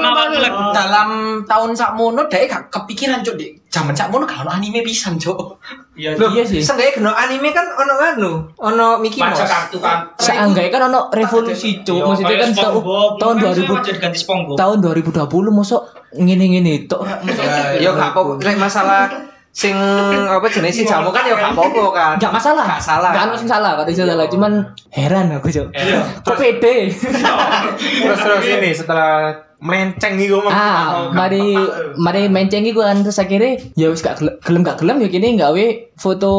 [0.71, 1.09] dalam
[1.43, 3.35] tahun sakmono dhek gak kepikiran cuk
[3.67, 5.59] di zaman sakmono gak ono anime pisan cuk.
[5.93, 6.15] Iya.
[6.15, 6.63] Loh, Iya sih.
[6.63, 9.37] Seenggaknya kena anime kan ono anu, ono Mickey Mouse.
[9.37, 10.07] Baca kartu kan.
[10.15, 12.71] Seenggaknya kan ono revolusi cuk maksudnya kan ta-
[13.17, 14.55] tahun 2000 jadi ganti SpongeBob.
[14.55, 15.81] tahun 2020 mosok
[16.13, 17.03] ngene-ngene tok
[17.75, 19.11] Ya gak apa lek masalah
[19.49, 19.73] sing
[20.23, 22.13] apa jenis si jamu kan ya gak apa-apa kan.
[22.17, 22.65] Gak masalah.
[22.71, 23.09] Gak salah.
[23.09, 24.27] Gak ono sing salah, gak ada sing salah.
[24.27, 24.51] Cuman
[24.91, 25.73] heran aku, Cuk.
[26.21, 26.93] Kok pede?
[26.93, 30.51] Terus terus ini setelah melenceng iku mah.
[30.51, 31.57] ah, mari
[31.97, 35.33] mari menceng iku kan terus akhirnya ya wis gak gel- gelem gak gelem ya kini
[35.33, 35.65] gawe
[35.95, 36.31] foto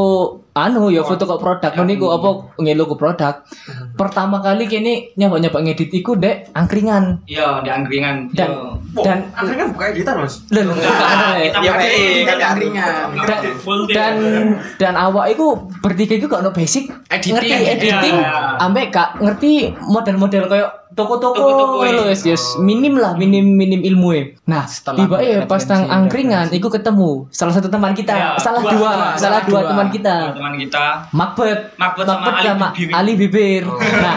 [0.52, 3.34] anu ya foto kok produk ngono iku apa ngelo ke produk.
[3.94, 8.30] Pertama kali kini nyoba-nyoba ngedit iku dek angkringan Iya, di angkringan.
[8.32, 8.50] dan
[8.94, 9.02] Iya.
[9.02, 10.34] dan Akhirnya kan buka editan mas.
[10.48, 10.74] lho
[11.58, 11.72] Ya.
[12.24, 12.90] Kan angkringan.
[13.22, 13.40] dan
[13.88, 14.14] dan
[14.78, 15.46] dan awak iku
[15.78, 17.34] bertiga iku gak ono basic Editing.
[17.34, 18.16] ngerti editing
[18.58, 22.10] ambek gak ngerti model-model kayak toko-toko lho iya.
[22.10, 24.10] yes, yes minim lah minim minim ilmu
[24.48, 26.64] Nah, Setelah tiba eh pas nang angkringan referensi.
[26.64, 29.68] iku ketemu salah satu teman kita, Iya, salah dua, dua, dua, salah dua, dua.
[29.68, 30.16] teman kita.
[30.32, 32.96] teman kita Makbet, Makbet sama Ali Bibir.
[32.96, 33.64] Ali Bibir.
[33.68, 34.16] Nah,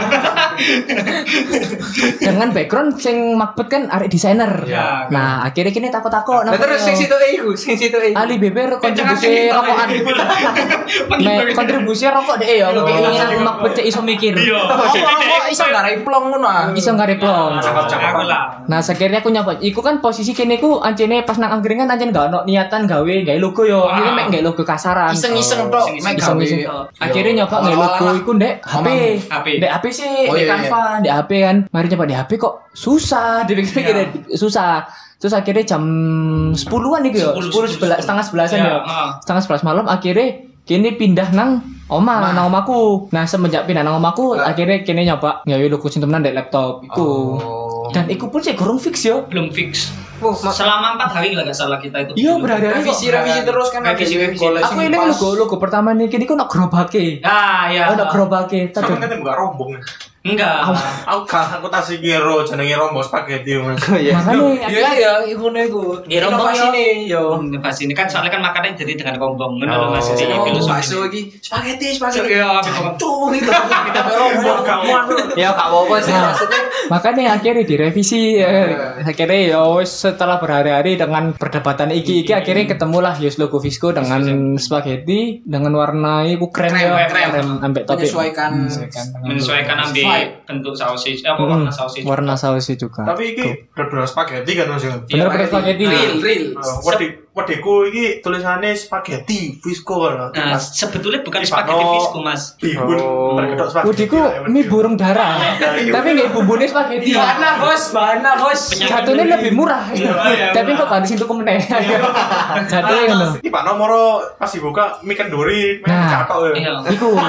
[2.23, 4.63] dengan background sing Makbet kan arek desainer.
[4.63, 5.11] Iya.
[5.11, 6.47] Nah, akhirnya kini takut-takut.
[6.47, 8.15] Nah terus sing situ iku, sing situ iku.
[8.15, 9.87] Ali Bibir kontribusi rokokan.
[11.59, 14.39] Kontribusi rokok deh ya, keinginan Makbet cek iso mikir.
[14.39, 14.63] Iya.
[14.63, 16.70] Oh, kok iso garai plong ngono ah.
[16.75, 17.51] Iso nggak plong.
[17.57, 18.61] Aku lah.
[18.67, 19.57] Nah, akhirnya aku nyoba.
[19.59, 23.39] Iku kan posisi kene ku ancene pas nang angkringan ancen gak ono niatan gawe gawe
[23.39, 23.89] logo yo.
[23.89, 25.11] Ini mek gawe logo kasaran.
[25.11, 26.39] Iseng-iseng tok mek gawe.
[26.39, 26.61] Iseng-iseng.
[26.97, 28.87] Akhirnya nyoba gawe logo iku ndek HP.
[29.27, 29.47] HP.
[29.59, 31.57] Ndek HP sih, Oh, ndek iya, Canva, ndek HP kan.
[31.71, 33.95] Mari nyoba di HP kok susah, dipikir-pikir
[34.37, 34.85] susah.
[35.21, 35.83] Terus akhirnya jam
[36.57, 37.31] 10-an iku yo.
[37.37, 38.77] 10 10, 11 setengah 11-an Iya, yo.
[38.81, 39.07] heeh.
[39.21, 40.27] Setengah 11 malam akhirnya
[40.63, 43.09] kini pindah nang oma nang omaku.
[43.09, 47.09] Nah, semenjak pindah nang omaku akhirnya kini nyoba gawe logo sing temenan ndek laptop iku.
[47.91, 49.27] Dan iku pun sih gorong fix yo.
[49.27, 49.91] belum fix.
[50.21, 52.13] Wah, ma- Selama empat hari nggak salah kita itu.
[52.15, 54.45] Iya berhari-hari Revisi revisi terus kan Revisi, revisi.
[54.45, 57.19] Aku ini logo logo pertama nih kini kok nak gerobake.
[57.21, 57.89] Ah ya.
[57.89, 58.69] Oh, nak gerobake.
[58.69, 59.81] Tadi kan buka rombong.
[60.21, 60.69] Enggak.
[61.03, 63.81] Aku kan aku tasih kira jenenge rombong spaghetti Mas.
[63.83, 64.13] Oh iya.
[64.63, 65.97] Iya ya, iku niku.
[66.05, 67.41] Inovasi yo.
[67.41, 67.59] yo.
[67.81, 69.57] Ini kan soalnya kan makannya jadi dengan rombong.
[69.57, 69.89] Ngono lho Oh.
[69.91, 70.05] Mas.
[70.07, 70.69] Jadi Oh, filosofi.
[70.69, 72.37] bakso iki spaghetti spaghetti.
[72.37, 74.61] Iya, apa Tuh itu kita rombong.
[75.33, 76.21] Ya gak apa-apa sih Nah.
[76.29, 76.61] maksudnya.
[76.87, 78.49] makanya akhirnya direvisi ya.
[79.01, 84.21] akhirnya ya wes setelah berhari-hari dengan perdebatan iki iki akhirnya ketemulah Yus logo Visco dengan
[84.57, 87.29] spaghetti dengan warna krem Krem, ya krem.
[87.31, 88.51] krem ambek topping Menyesuaikan.
[89.23, 90.10] menyesuaikan Vibe.
[90.43, 94.83] Bentuk sausage eh apa warna sausage warna sausnya juga Tapi iki bener-bener spaghetti kan Mas.
[94.83, 94.93] ya?
[94.99, 96.45] bener-bener spaghetti Real, real.
[97.31, 100.35] Wediku iki tulisannya spaghetti Visco kan.
[100.35, 102.59] nah Pas sebetulnya bukan spaghetti Visco mas.
[102.59, 102.99] Bihun.
[102.99, 103.39] Oh.
[103.39, 104.03] berkedok spaghetti.
[104.03, 104.19] Udiku
[104.51, 105.39] mie burung dara
[105.95, 107.15] tapi nggak bumbunya spaghetti.
[107.15, 108.75] Mana bos, mana bos.
[108.75, 109.87] satunya lebih murah.
[110.51, 113.39] Tapi kok harus itu meneh satunya ngono.
[113.39, 116.27] Iki Pak Nomoro pas dibuka mie kenduri, mie Nah.
[116.27, 116.67] catok ya.
[116.67, 116.73] iya.
[116.91, 117.15] Iku.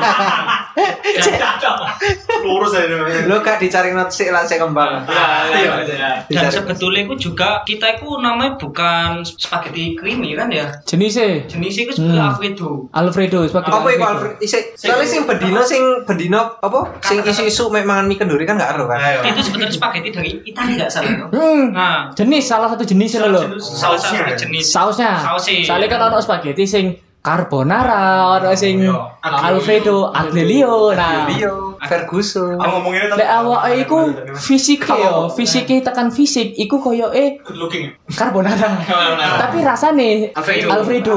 [2.43, 3.31] Lurus aja ini.
[3.31, 5.05] Lu gak dicari not sih lah saya kembang.
[6.27, 11.93] dan sebetulnya itu juga kita itu namanya bukan spaghetti creamy kan ya jenisnya jenisnya itu
[11.95, 12.31] sebenarnya Hmm.
[12.33, 14.33] Alfredo Alfredo spaghetti Apa iku Alfred?
[14.39, 16.99] Isi, soalnya sing bedino sing bedino apa?
[17.01, 18.99] Sing isu-isu mek mangan mie kenduri kan gak ero kan.
[18.99, 19.21] Ayo.
[19.25, 21.27] itu sebetulnya spaghetti dari Italia nggak salah no?
[21.29, 23.43] Hmm, nah jenis salah satu jenis lho.
[23.59, 25.13] salah satu jenis Sausnya.
[25.21, 25.63] Sausnya.
[25.65, 26.85] Soalnya kan ono spaghetti sing
[27.23, 28.99] carbonara, ono sing Iya.
[29.23, 30.91] Alfredo, aglio.
[30.93, 31.27] Nah,
[31.83, 32.55] Ferguson.
[32.59, 33.99] Aku ngomonginnya lek awake iku
[34.39, 37.91] fisik yo, fisike tekan fisik iku koyo eh good looking.
[38.07, 38.79] carbonara.
[39.43, 40.69] Tapi rasane Alfredo.
[40.71, 41.13] Alfredo.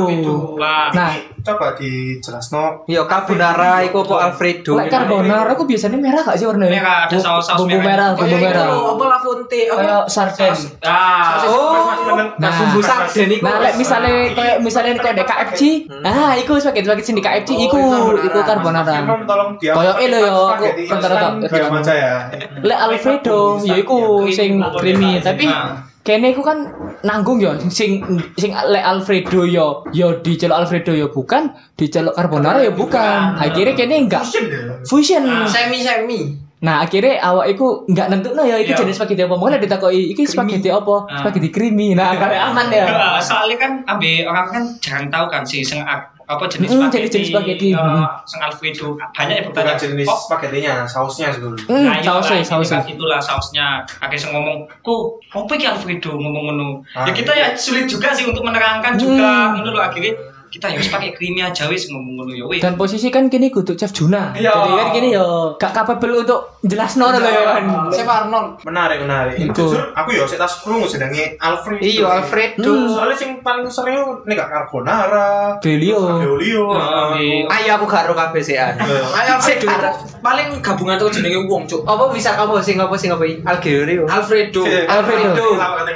[0.96, 2.82] Nah, Coba dijelasno.
[2.86, 4.74] Yo carbonara iku apa Alfredo.
[4.76, 6.74] lek carbonara aku biasanya merah gak sih warnanya?
[6.74, 7.86] Merah, ada saus-saus Bumbu merah.
[7.86, 8.66] merah, bumbu Kayak itu merah.
[8.68, 9.78] loh, apa La Fonte, apa?
[9.78, 10.54] Kayak sarden.
[10.82, 11.86] ah Oh,
[12.36, 13.46] Nah, bumbu sarden iku.
[13.46, 15.62] Nah, lek misalnya kayak misalnya kayak di KFC,
[16.02, 17.78] ah, iku spaghetti spaghetti sing di KFC, Oh, iku
[18.18, 18.94] itu iku carbonara.
[19.22, 19.72] tolong dia.
[19.72, 21.28] Koyo yo, aku rata-rata.
[21.38, 22.14] instan diam aja ya.
[22.60, 25.94] Lek Alfredo, ya iku sing creamy, tapi Nah.
[26.06, 26.70] Kene iku kan
[27.02, 27.98] nanggung yo sing
[28.38, 33.36] sing lek Alfredo yo yo diceluk Alfredo yo bukan, diceluk carbonara yo bukan.
[33.36, 34.62] Akhirnya kene enggak Fusion deh.
[34.86, 35.24] fusion.
[35.50, 36.46] Semi-semi.
[36.62, 38.80] Nah, akhirnya awak iku enggak nentukno ya iki Iya.
[38.82, 39.36] jenis spaghetti apa.
[39.36, 41.06] Mulai ditakoki iki spaghetti apa?
[41.06, 41.22] Ah.
[41.22, 41.94] Spaghetti creamy.
[41.94, 42.86] Nah, kare aman ya.
[43.20, 45.82] Soalnya kan ambil orang kan jarang tahu kan sih sing
[46.26, 47.70] apa jenis Hmm, spaghetti, jenis spaghetti.
[47.72, 48.02] Hmm.
[48.24, 51.64] sing Alfredo banyak yang Bukan bertanya jenis oh spaghettinya, sausnya sebetulnya.
[51.64, 52.80] Hmm, Nah, iya sausnya, lah, ini sausnya.
[52.88, 53.68] itulah sausnya.
[54.00, 55.00] Akhirnya saya ngomong, kok
[55.32, 56.68] apa iki Alfredo ngomong ngono.
[56.92, 59.02] Ah, ya kita ya sulit juga sih untuk menerangkan Hmm.
[59.02, 60.14] juga ngono loh akhirnya
[60.48, 62.60] kita ya wis pakai creamy aja wis ngomong ngono ya wis.
[62.60, 64.32] Dan posisi kan kini kudu Chef Juna.
[64.32, 64.52] Iya.
[64.52, 67.64] Jadi kan gini yo gak capable untuk jelas no ya kan.
[67.90, 68.62] Chef Arnold.
[68.64, 69.36] Menarik, menarik.
[69.38, 69.54] Iku.
[69.56, 71.82] Jujur, aku ya sik tas krungu jenenge Alfredo.
[71.82, 72.64] Iya Alfredo.
[72.66, 72.88] Hmm.
[72.88, 76.00] Soalnya sing paling sering nek gak carbonara, Delio.
[76.72, 78.80] Nah, di- Ayo aku gak ero kabeh sekan.
[78.80, 81.84] Ayo Alfredo itu paling gabungan tuh jenenge wong, Cuk.
[81.84, 83.24] Apa bisa apa sing apa sing apa?
[83.46, 84.06] Algerio.
[84.06, 84.64] Alfredo.
[84.66, 85.48] Alfredo.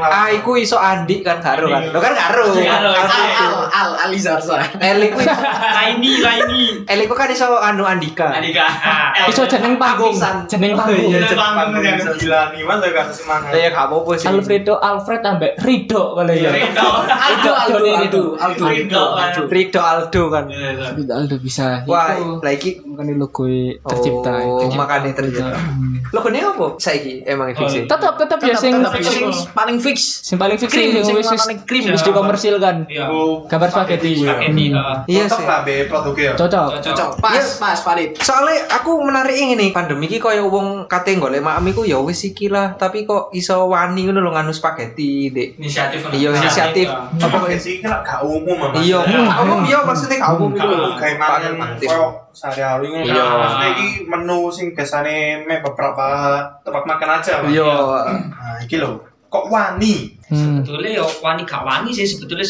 [0.02, 1.90] Ah, iku iso Andi kan karo kan.
[1.90, 2.52] Lo kan karo.
[2.54, 3.54] Karo, Al.
[3.70, 4.80] Al Al Alizarsa.
[4.80, 6.62] El iku Laini, laini.
[6.88, 8.32] El iku kan iso anu Andika.
[8.32, 8.66] Andika.
[8.66, 10.48] Ah, Iso jeneng panggung, Kapisan.
[10.48, 11.12] jeneng Oh, panggung.
[11.12, 11.28] iya.
[11.28, 11.94] Jeneng panggung ya.
[12.00, 13.52] Sembilan lima tuh kan semangat.
[13.54, 14.28] Ya gak apa-apa sih.
[14.30, 16.50] Alfredo Alfred ambek Rido kalau ya.
[16.50, 16.88] Rido.
[17.10, 18.24] Aldo Aldo Aldo Rido.
[18.40, 19.02] Aldo Rido.
[19.12, 19.42] Aldo.
[19.50, 20.46] Rido Aldo kan.
[20.96, 21.84] Rido Aldo bisa.
[21.86, 22.16] Wah,
[22.50, 23.46] iki bukan logo
[23.82, 24.34] tercipta.
[24.40, 24.78] Oh, Tercipta.
[24.78, 25.58] makanya tercipta.
[26.10, 27.86] Lo kene apa saiki emang fiksi?
[27.86, 29.98] Tetap tetap ya sing Tetap sing paling fix.
[30.26, 31.28] sing paling fix Krim, sing wis
[31.66, 31.84] krim.
[31.86, 32.90] wis dikomersilkan.
[32.90, 33.06] Iya.
[33.46, 34.26] Gambar spaghetti.
[34.30, 34.66] Spaghetti.
[34.70, 34.78] Hmm.
[34.78, 36.34] eh, Iya Cocok lah be produknya ya.
[36.38, 36.70] Cocok.
[36.86, 37.10] Cocok.
[37.18, 38.10] Pas, pas valid.
[38.22, 42.48] Soalnya aku menarik ini pandemi iki koyo wong kate golek maem iku ya wis iki
[42.48, 45.58] lah, tapi kok iso wani ngono lho nganu spaghetti, Dik.
[45.58, 46.00] Inisiatif.
[46.06, 46.12] lah.
[46.14, 46.88] Iya, inisiatif.
[46.90, 48.58] Apa sih kan gak umum.
[48.78, 49.00] Iya,
[49.42, 50.96] umum iya maksudnya gak umum lho.
[50.96, 51.54] kayak mangan
[52.34, 53.06] sehari-hari ngono.
[53.06, 53.26] Iya.
[53.26, 56.08] Maksudnya iki menu sing biasane me beberapa
[56.64, 57.34] tempat makan aja.
[57.44, 57.74] Iya.
[58.32, 59.09] Nah, iki lho.
[59.30, 60.20] Kok wani?
[60.30, 60.62] Hmm.
[60.62, 62.06] sebetulnya ya wani gak wani sih.
[62.06, 62.46] Sebetulnya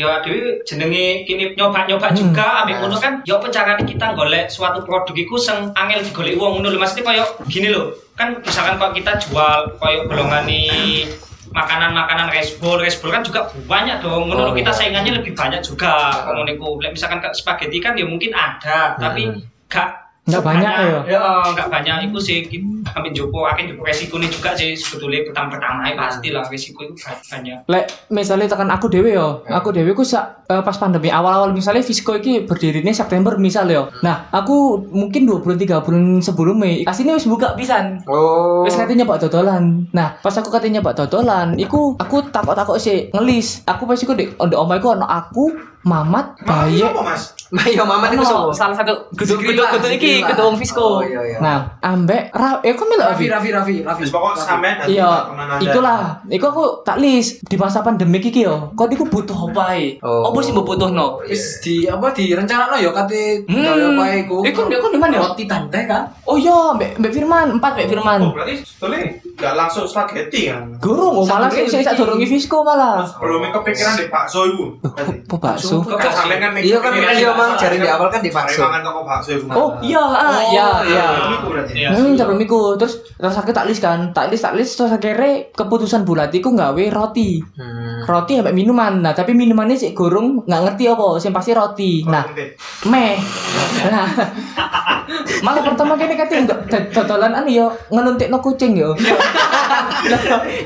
[0.00, 2.64] ya dewi jenenge kini nyoba-nyoba juga.
[2.64, 6.72] Ambek ngono kan ya carane kita golek suatu produk iku sing angel digolek wong ngono
[6.72, 6.80] lho.
[6.80, 7.92] Maksudnya koyo gini lho.
[8.16, 11.04] Kan misalkan kok kita jual koyo golongane
[11.52, 14.32] makanan-makanan resbol resbol kan juga banyak dong.
[14.32, 16.24] Ngono lho kita saingannya lebih banyak juga.
[16.32, 19.28] Ngono iku Lek misalkan kayak spaghetti kan ya mungkin ada tapi
[19.68, 20.98] gak Nggak banyak ya?
[21.08, 21.24] ya
[21.56, 22.38] nggak banyak itu sih
[22.92, 26.94] sampai jopo akhirnya jopo resiko ini juga sih sebetulnya pertama pertama pasti lah resiko itu
[27.02, 31.52] banyak Lek misalnya tekan aku dewe yo, aku dewe ku sak eh, pas pandemi awal-awal
[31.52, 33.92] misalnya Visco iki berdirinya September misal yo.
[34.00, 38.00] Nah, aku mungkin dua bulan tiga bulan sebelumnya aslinya wis buka pisan.
[38.08, 38.64] Oh.
[38.64, 39.86] Wis katanya pak dodolan.
[39.92, 43.62] Nah, pas aku katanya pak dodolan, iku aku takut-takut sih ngelis.
[43.68, 45.52] Aku pas iku di onda omahku ono aku,
[45.86, 47.32] Mamat, Bayi mas?
[47.48, 48.52] Mayo mama itu ono sopo?
[48.52, 51.00] salah satu gedung gedung gedung iki gedung Visco.
[51.00, 51.38] Oh, iya, iya.
[51.40, 53.26] Nah, ambek ra, eh kok melok Raffi?
[53.26, 54.02] Raffi, Raffi, Raffi.
[54.06, 55.10] Terus pokok sampean dan Iya,
[55.60, 56.00] ikulah.
[56.24, 58.70] Iku aku tak list di masa pandemi iki yo.
[58.72, 59.98] Kok iku butuh apa ae?
[60.00, 60.30] Oh.
[60.30, 61.22] Apa sih mbok butuhno?
[61.24, 63.60] Wis di apa di rencana ya kate Hmm.
[63.60, 64.36] gawe apa iku.
[64.42, 65.22] Iku iku di mana ya?
[65.24, 66.06] Roti tante kan.
[66.24, 68.20] Oh iya, Mbak Mbak Firman, empat Mbak Firman.
[68.20, 69.00] Oh berarti sebetulnya
[69.38, 70.62] nggak langsung spaghetti kan?
[70.78, 73.02] Gurung, oh, malah saya saya tak dorongi Visco malah.
[73.18, 74.64] Belum kepikiran di bakso itu.
[74.84, 75.82] Apa bakso?
[75.82, 78.60] Kok sampean kan Iya kan iya mang cari di awal kan di Mari bakso.
[78.62, 79.46] mangan toko bakso itu.
[79.48, 81.06] Oh iya, ah, iya, iya.
[81.32, 81.72] Itu berarti.
[81.74, 81.88] Iya.
[82.76, 86.52] Terus terus aku tak list kan, tak list tak list terus akhirnya keputusan bulat iku
[86.52, 87.40] nggawe roti.
[87.56, 88.04] Hmm.
[88.04, 89.00] Roti sampai minuman.
[89.00, 92.02] Nah, tapi minumannya sih gurung nggak ngerti apa, sing pasti roti.
[92.04, 92.26] Nah,
[92.90, 93.16] meh.
[93.88, 94.08] Nah,
[95.46, 98.92] malah pertama kene kate enggak dodolan anu yo ngeluntikno kucing yo.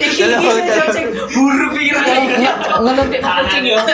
[0.02, 3.78] iki iki saya cek buru pikiran ngeluntikno kucing yo.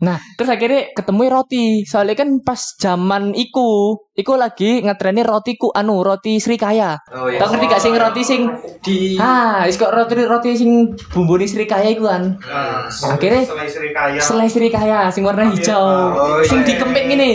[0.00, 1.84] Nah, terus akhirnya ketemu roti.
[1.84, 6.40] Soalnya kan pas zaman iku, iku lagi ngetrenin roti ku anu roti
[6.80, 6.90] Srikaya.
[7.12, 7.38] Oh iya.
[7.38, 8.40] Tau ngerti gak sing roti sing
[8.80, 10.70] Di Ah, wis kok roti roti sing
[11.12, 12.40] bumbune Srikaya iku kan.
[12.40, 14.20] Nah, Akhirnya- setelah istri kaya.
[14.20, 15.84] Selai Srikaya sing warna hijau.
[16.16, 16.66] Oh, sing iya.
[16.66, 17.30] dikempit ngene.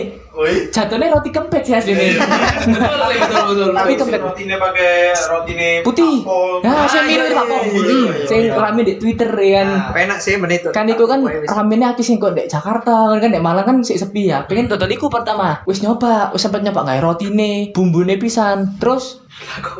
[0.67, 2.19] Jatuhnya roti kempit sih aslinya.
[2.67, 2.99] betul
[3.47, 3.71] betul.
[3.71, 4.19] Tapi Tapi kempet.
[4.19, 6.27] rotinya pakai rotine Putih.
[6.27, 6.59] Papon.
[6.59, 7.65] Nah, saya mirip Pak Pong.
[7.71, 9.95] Hmm, sing rame di Twitter ya kan.
[9.95, 10.67] Enak sih menit.
[10.75, 14.27] Kan iku kan ramenya aku sing kok ndek Jakarta, kan ndek Malang kan sik sepi
[14.27, 14.43] ya.
[14.43, 15.63] Pengen dodol iku pertama.
[15.63, 18.75] Wis nyoba, wis sempet nyoba gawe rotine, bumbune pisan.
[18.75, 19.23] Terus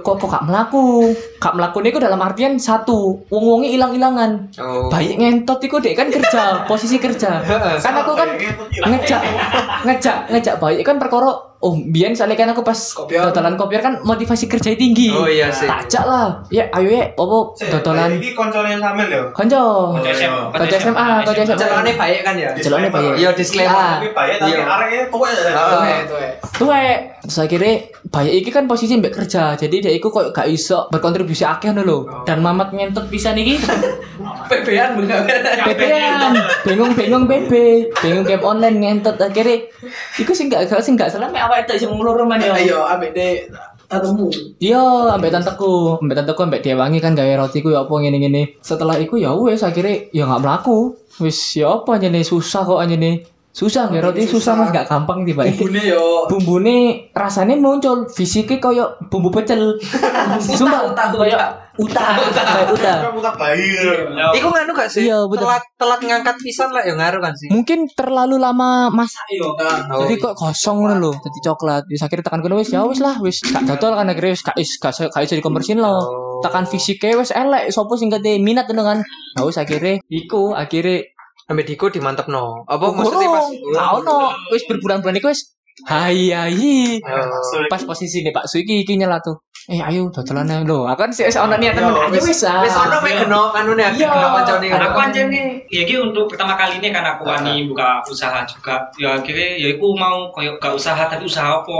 [0.03, 1.15] kok kok gak melaku.
[1.39, 4.51] Gak melaku niku dalam artian satu, wong-wonge ilang-ilangan.
[4.59, 4.91] Oh.
[4.91, 7.39] Bayi ngentot iku dek kan kerja, posisi kerja.
[7.85, 8.29] kan aku kan
[8.85, 9.21] ngejak
[9.87, 13.25] ngejak ngejak bayi kan perkara oh biyen soalnya kan aku pas Kopior.
[13.25, 15.09] dodolan kopior kan motivasi kerja tinggi.
[15.09, 15.65] Oh iya sih.
[15.65, 16.27] Tak ajak lah.
[16.47, 19.21] Ya ayo ya, apa dodolan Ini konsolnya sambil ya.
[19.33, 19.63] konco.
[19.97, 20.41] Konco SMA.
[20.53, 21.57] Konco SMA, konco SMA.
[21.57, 22.49] Celokane baik kan ya?
[22.53, 23.09] Celokane bayi.
[23.17, 23.73] Iya disclaimer.
[23.73, 23.93] Ah.
[23.97, 24.61] Tapi bayar tapi Iya.
[24.61, 25.05] arahnya ya.
[25.49, 25.69] Ah.
[25.73, 26.27] Tuwe, tuwe.
[26.61, 26.85] Tuwe.
[27.25, 27.73] Terus akhirnya
[28.05, 29.57] bayi iki kan posisi mbak kerja.
[29.57, 31.97] Jadi dia iku kok gak iso berkontribusi akeh ngono lho.
[32.23, 33.57] Dan mamat ngentot bisa niki.
[34.49, 35.25] PB-an bener.
[35.65, 36.31] PB-an.
[36.63, 37.51] Bingung-bingung PB.
[37.97, 39.65] Bingung game online ngentot akhirnya
[40.15, 42.51] iku sing gak sing gak selama awake tok sing ngloro man yo.
[42.51, 43.27] Ayo ambek de
[43.87, 44.27] ketemu.
[44.59, 44.83] Iya,
[45.15, 48.59] ambek tanteku, ambek tanteku ambek Dewangi kan gawe roti ku ya apa ngene-ngene.
[48.59, 50.99] Setelah iku ya wis akhirnya ya nggak melaku.
[51.23, 53.23] Wis ya apa anjene susah kok anjene.
[53.55, 58.99] Susah gawe roti susah mas gak gampang tiba Bumbune yo Bumbune rasanya muncul, fisiknya koyo
[59.07, 59.79] bumbu pecel.
[60.59, 61.37] Sumpah Utah, utah, koyo
[61.79, 62.97] utah, kayak utah.
[63.07, 63.79] Kamu tak bayi.
[64.35, 65.07] Iku nganu gak sih?
[65.07, 65.47] Iya, betul.
[65.47, 67.47] Telat telat ngangkat pisan lah ya ngaruh kan sih.
[67.47, 69.55] Mungkin terlalu lama masak yo.
[69.55, 71.87] Oh, Jadi kok kosong ngono lho, jadi coklat.
[71.87, 74.55] Wis akhirnya tekan kono wis ya wis lah, wis gak dodol kan akhirnya wis gak
[74.59, 75.95] is gak gak iso dikonversin lho.
[75.95, 76.25] Oh.
[76.43, 78.99] tekan fisiknya wes elek sopo sing kate minat ngono kan
[79.35, 81.14] nah wis akhirnya iku akhirnya
[81.45, 82.65] Sampai Diko dimantep no.
[82.65, 83.45] Apa Oh, maksudnya pas?
[83.53, 84.17] tau no
[84.49, 85.53] wis berbulan-bulan iku wis
[85.85, 87.69] hai hai Oh.
[87.69, 91.25] pas posisi nih Pak Suiki iki nyela tuh eh ayo dodolan lho aku kan sih
[91.25, 94.13] wis ono niatan Yo, ayo wis- wis ah Wis ono mek geno kanune akeh Iya.
[94.13, 94.67] geno kancane.
[94.69, 98.77] Aku aja nih, ya gitu untuk pertama kali ini kan aku wani buka usaha juga.
[99.01, 101.77] Ya akhirnya ya aku mau koyo gak usaha tapi usaha apa.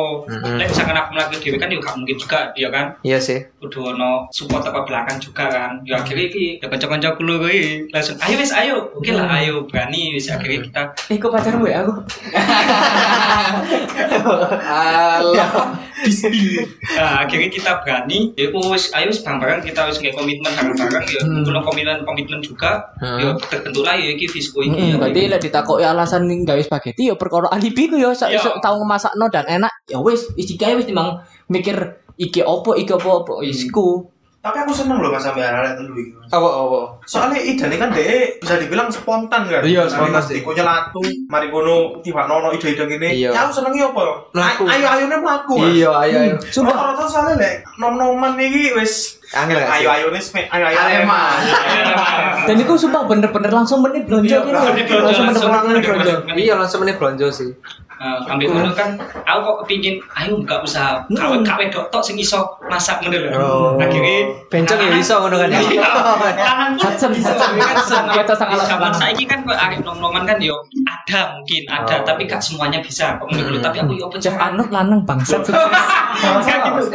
[0.58, 2.86] Nek misalkan aku melakukan dewe kan ya gak mungkin juga ya kan.
[3.06, 3.40] Iya sih.
[3.62, 5.78] Kudu ono support apa belakang juga kan.
[5.86, 8.82] Ya akhirnya iki ya kanca-kanca kulo kuwi langsung ayo wis ayo.
[8.98, 10.82] Oke lah ayo berani wis akhirnya kita
[11.14, 11.94] eh kok pacarmu ya aku
[14.66, 15.70] Allah.
[16.96, 21.22] Nah, akhirnya kita berani, ya wis ayo wis bareng-bareng kita wis nggak komitmen bareng-bareng ya.
[21.26, 21.44] Hmm.
[21.44, 23.20] Kalau komitmen komitmen juga, Hmm.
[23.20, 24.72] ya tertentu lah ya iki Visco iki.
[24.72, 24.98] Heeh, ya.
[25.02, 29.26] berarti lek ditakoki alasan gawe spaghetti ya perkara alibi ku ya sak iso tau ngemasakno
[29.34, 31.20] dan enak ya wis iki gawe wis timbang
[31.52, 34.08] mikir iki opo iki opo opo wis iku
[34.46, 36.14] Tapi aku seneng loh mas sampai arah telu iki.
[36.30, 37.02] Apa apa?
[37.10, 39.66] Soalnya ide kan deh bisa dibilang spontan kan.
[39.66, 40.38] Iya, spontan sih.
[40.38, 43.26] Diko nyelatu, mari kono tiba nono ide-ide gini.
[43.26, 43.34] Iya.
[43.34, 44.30] Ya aku senengnya apa?
[44.38, 44.64] Mlaku.
[44.70, 45.54] Ayo ayo nih melaku.
[45.58, 45.74] Mas.
[45.74, 46.36] Iya, ayo ayo.
[46.54, 49.76] sumpah Rata-rata soalnya lek nom-noman iki wis Angel gak sih?
[49.82, 50.42] Ayo ayo nih, Sme.
[50.46, 51.22] ayo ayo Arema.
[52.46, 54.94] Dan itu sumpah bener-bener langsung menit belanja Iya, gitu.
[55.02, 55.26] Langsung
[55.66, 56.14] menit belanja.
[56.30, 57.50] Iya langsung menit belanja sih.
[57.96, 62.20] Nah, ambil ngono kan aku kok kepingin ayo buka usaha kawe kawe dok tok sing
[62.20, 63.30] iso masak ngono lho.
[63.40, 63.80] Oh.
[63.80, 65.60] Akhirnya Bencong ya iso ngono kan ya.
[65.64, 65.90] Iya.
[66.20, 66.36] Pun
[66.76, 67.32] Hudson, bisa.
[67.32, 68.04] Hudson, Hudson.
[68.12, 68.94] Kita Di zaman lanang.
[68.94, 72.04] saiki kan kok arek nom-noman kan yo ada mungkin ada Oh.
[72.04, 73.60] tapi gak semuanya bisa kok ngono lho.
[73.64, 75.40] tapi aku yo Jeff pecah Arnold lanang bangsat.
[76.16, 76.88] Gitu,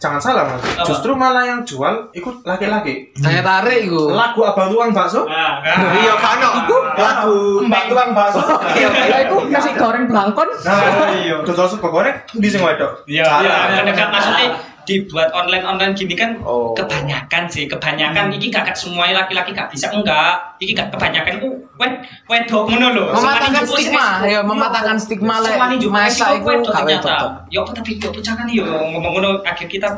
[0.00, 3.08] Jangan salah mas, justru malah yang jual ikut laki-laki.
[3.16, 4.12] Saya tarik iku.
[4.12, 5.64] Lagu abang tukang bakso, Nah,
[5.96, 6.76] Iya kan iku.
[7.00, 8.40] lagu mbak tukang bakso.
[8.82, 10.48] Ya itu nasi goreng belangkon.
[10.68, 11.40] Nah, iya.
[11.40, 13.08] Dodol sup goreng di sing wedok.
[13.08, 16.74] Iya, iya, kan maksudnya dibuat online online gini kan Oh.
[16.74, 21.48] kebanyakan sih kebanyakan ini gak, gak semuanya laki-laki gak bisa enggak ini gak kebanyakan itu
[21.78, 21.92] wed
[22.26, 25.54] wedok ngono lho Mematahkan Sewani jupuk stigma, ya mematahkan stigma lek
[25.86, 27.02] masa iku wedok gak wedok.
[27.06, 29.88] ternyata ya apa tapi yo kan yo ngomong ngono akhir kita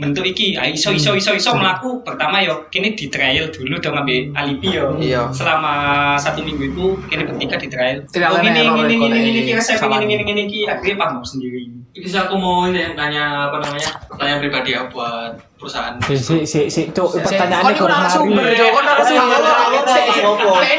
[0.00, 0.56] bentuk iki.
[0.56, 4.68] Ah, iso iso iso iso melaku pertama yo kini di trial dulu dong ambil alibi
[4.72, 4.96] yo.
[4.96, 5.28] Iya.
[5.30, 7.98] selama satu minggu itu kini bertiga di trial.
[8.08, 9.52] Oh ini ini ini ini ini.
[9.52, 10.60] resep ini ini ini ini ini.
[10.64, 11.68] Akhirnya paham sendiri.
[11.90, 16.00] Ini sih aku mau ini nanya apa namanya tanya pribadi ya buat perusahaan.
[16.00, 18.42] Si si si pertanyaannya iku kurang narasumber?
[18.56, 19.38] Kok narasumber?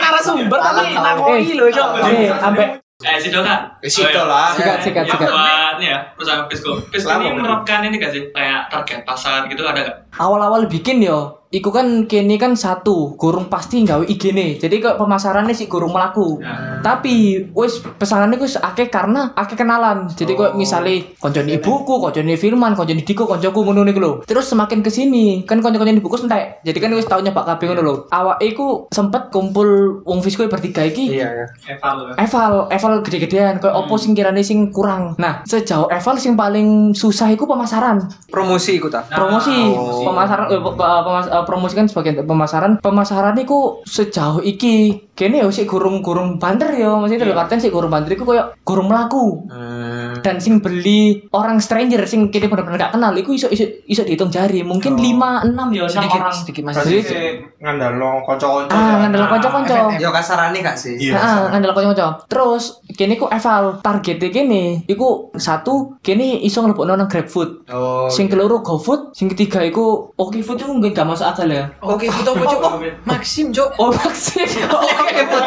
[0.01, 0.59] Narasumber?
[0.61, 1.89] tapi nakoi Cok.
[2.09, 3.59] Eh, ambek Eh, sido kan?
[3.81, 4.53] Eh, sido lah.
[4.53, 5.29] sikat sikat sikat.
[5.29, 6.77] buat ini ya perusahaan Pisco.
[6.93, 9.97] Pisco ini menerapkan ini gak sih kayak target pasar gitu ada gak?
[10.11, 14.59] Awal-awal bikin yo, iku kan kini kan satu, gurung pasti gawe IG nih.
[14.59, 16.39] Jadi kok pemasarannya sih gurung melaku.
[16.39, 16.79] Nah.
[16.79, 20.07] Tapi wis pesanannya wis akeh karena akeh kenalan.
[20.15, 24.11] Jadi kok misalnya koncone ibuku, koncone Firman, koncone Diko, koncoku ngono niku lho.
[24.23, 26.63] Terus semakin ke sini kan konco-konco ibuku entek.
[26.63, 27.95] Jadi kan wis tau nyoba kabeh ngono lho.
[28.09, 31.19] Awake iku sempet kumpul wong Fisco bertiga iki.
[31.19, 31.45] Iya ya.
[31.77, 35.17] eval Eval, eval gede-gedean, kayak opo sing kirane sing kurang.
[35.19, 38.07] Nah, sejauh eval sing paling susah iku pemasaran.
[38.31, 39.03] Promosi iku ta.
[39.03, 40.00] Promosi, Oh.
[40.03, 42.71] Pemasaran eh, pe- pemas- eh, promosi kan sebagian dari pemasaran.
[42.81, 47.93] Pemasaran iku sejauh iki kene yo sik gurung-gurung banter yo, maksudnya dalam artian sik gurung
[47.93, 49.45] banter iku koyo gurung mlaku.
[49.45, 50.17] Hmm.
[50.25, 54.33] Dan sing beli orang stranger sing kene bener-bener gak kenal iku iso iso iso dihitung
[54.33, 56.33] jari, mungkin 5 6 yo 6 Sedikit orang.
[56.33, 56.75] sedikit Mas.
[56.81, 57.29] Jadi- sih
[57.61, 58.73] Ngandalo konco-konco.
[58.73, 59.93] Ah, ngandel kanca-kanca.
[60.01, 60.97] Yo kasarane gak sih?
[60.97, 61.13] Iya.
[61.13, 62.25] Heeh, ngandel kanca-kanca.
[62.25, 67.69] Terus kene ku eval targetnya kene iku satu kene iso nglebokno nang GrabFood.
[67.69, 68.09] Oh.
[68.09, 71.69] Sing keloro GoFood, sing ketiga iku OkFood itu mungkin gak masuk akal ya.
[71.85, 72.61] Oke, foto apa, Cok?
[73.05, 73.69] Maxim, Cok.
[73.77, 74.49] Oh, vaksin.
[75.11, 75.43] Oke, put.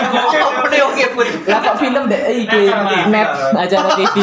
[0.69, 1.29] Oke, oke, put.
[1.49, 2.63] Lah kok film deh iki
[3.09, 4.17] net acara TV.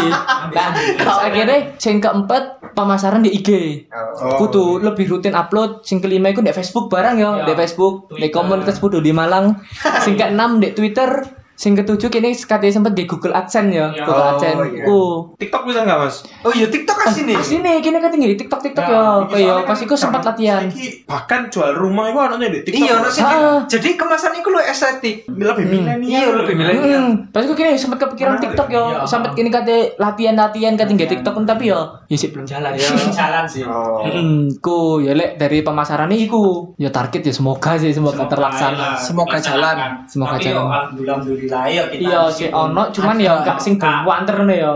[0.53, 0.69] Nah,
[1.27, 3.49] akhirnya sing keempat pemasaran di IG.
[3.91, 4.37] Oh.
[4.45, 5.81] Kudu lebih rutin upload.
[5.81, 9.57] Sing kelima iku di Facebook barang ya, di Facebook, di komunitas Pudu di Malang.
[10.05, 11.40] Sing keenam di Twitter.
[11.61, 14.65] Sing ketujuh kini sekali sempet di Google AdSense ya, Google Oh, AdSense.
[14.67, 14.81] iya.
[14.81, 15.01] Ku.
[15.37, 16.15] TikTok bisa nggak mas?
[16.41, 17.37] Oh iya TikTok kasih nih.
[17.39, 18.97] Sini kini kan tinggi di TikTok TikTok ya.
[18.97, 20.65] Nah, Oh iya, pas kan iku sempat latihan.
[20.65, 22.81] saiki bahkan jual rumah itu anaknya di TikTok.
[22.81, 23.19] Iya, nasi.
[23.21, 23.61] Ah.
[23.67, 25.29] Jadi kemasan iku lu estetik.
[25.29, 26.09] lebih milenial.
[26.09, 26.97] Iya, lebih milenial.
[26.99, 28.45] Hmm, pas itu kini sempat kepikiran Menarik.
[28.49, 29.05] TikTok yo, Iya.
[29.05, 32.89] sampai kini kate latihan-latihan kate nggak TikTok tapi yo, ya sih belum jalan ya.
[33.11, 34.01] jalan sih Oh.
[34.01, 38.97] Hmm, ku ya lek dari pemasarannya iku ya target ya semoga sih semoga terlaksana.
[38.97, 39.77] Semoga jalan.
[40.05, 40.65] Semoga jalan.
[40.65, 44.73] alhamdulillah ya kita Iya si ono cuman ya gak sing banter nih ya.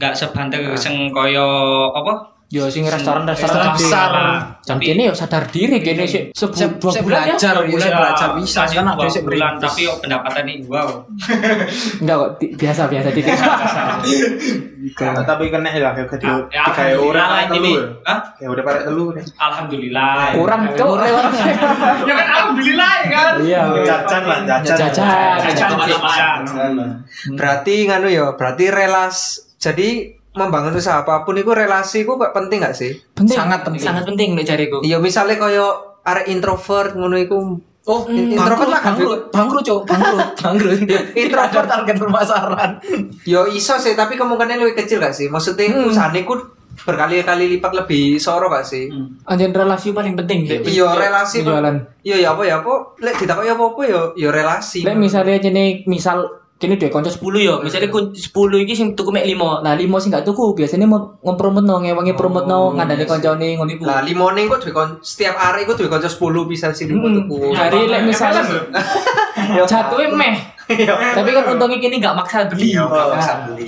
[0.00, 1.44] gak sebanter sing koyo
[1.92, 3.86] apa Yo sing restoran-restoran Restoran gede.
[3.86, 4.10] besar.
[4.60, 7.38] Dan kini yo sadar diri kini sih sebu Saya dua bulan ya.
[7.38, 9.62] belajar, ya, saya belajar bisa kan ada bulan berintis.
[9.64, 10.88] tapi yo pendapatan ini wow
[12.02, 13.38] Enggak kok biasa biasa dikit.
[14.90, 16.26] Nah, tapi kena lah kayak gede.
[16.50, 17.70] Ya, Tiga euro alhamdulillah parek ini.
[17.70, 17.84] ya.
[18.02, 18.20] Hah?
[18.36, 19.24] Ya udah parek telu nih.
[19.38, 21.24] alhamdulillah Kurang cok lewat.
[22.08, 23.62] ya kan alhamdulillah ya kan Iya.
[23.84, 24.74] Jajan lah, jajan.
[24.74, 25.36] Jajan.
[25.54, 26.76] Jajan.
[27.30, 29.16] Berarti nganu ya, berarti relas.
[29.54, 32.94] Jadi membangun usaha apa pun itu relasi itu kok penting gak sih?
[33.12, 33.34] Penting.
[33.34, 33.82] Sangat penting.
[33.82, 34.78] Sangat penting nek jariku.
[34.80, 35.66] Iya misalnya koyo
[36.02, 37.38] arek introvert ngono iku
[37.82, 38.92] Oh, introvert bangkrut, lah kan.
[38.92, 40.78] bangkrut, bangkrut, Cok, bangkrut, bangkrut.
[41.16, 41.48] Introvert.
[41.56, 42.70] Ada target pemasaran.
[43.24, 45.26] Yo iso sih, tapi kemungkinan lebih kecil gak sih?
[45.26, 45.88] Maksudnya Hmm.
[45.88, 46.36] usahane ku
[46.78, 48.92] berkali-kali lipat lebih soro gak sih?
[49.24, 50.44] Anjen relasi paling penting.
[50.44, 50.60] Lek.
[50.62, 51.50] Iya relasi kok.
[51.50, 51.76] Penjualan.
[52.00, 52.72] Iya ya apa ya apa?
[53.00, 54.84] Lek ditakoki apa-apa yo yo relasi.
[54.84, 58.28] Lek misalnya jenis misal kini dua konco 10 yo, misalnya kun 10
[58.60, 59.64] iki sing tuku mek 5.
[59.64, 63.82] Nah, 5 sing gak tuku biasanya mau ngompromotno ngewangi promotno ngandani koncone ngono iku.
[63.82, 67.56] Lah limone kok duwe kon setiap arek iku duwe kanca 10 bisa sih Hmm, tuku.
[67.56, 68.44] hari lek misalnya
[69.64, 70.36] jatuhnya meh.
[71.16, 72.76] Tapi kan untungnya kini gak maksa beli.
[72.76, 73.66] Iya, Nah, gak usah beli.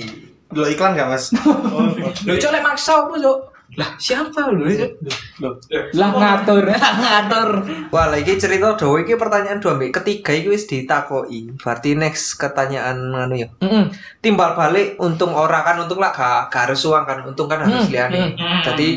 [0.53, 1.33] Lo iklan gak mas?
[2.29, 3.37] Lho, Cok, lek maksa apa, Cok?
[3.73, 4.85] Lah, siapa lho itu?
[5.93, 6.61] Lah ngatur.
[7.01, 7.49] Ngatur.
[7.89, 11.49] Wah, lagi cerita dowo iki pertanyaan dua mbek ketiga iki wis ditakoki.
[11.55, 13.49] Berarti next pertanyaan anu ya.
[13.59, 13.89] Heeh.
[14.19, 17.83] Timbal balik untung ora kan untung lah gak, gak harus uang kan untung kan harus
[17.83, 18.19] Hmm, liyane.
[18.33, 18.87] hmm, Jadi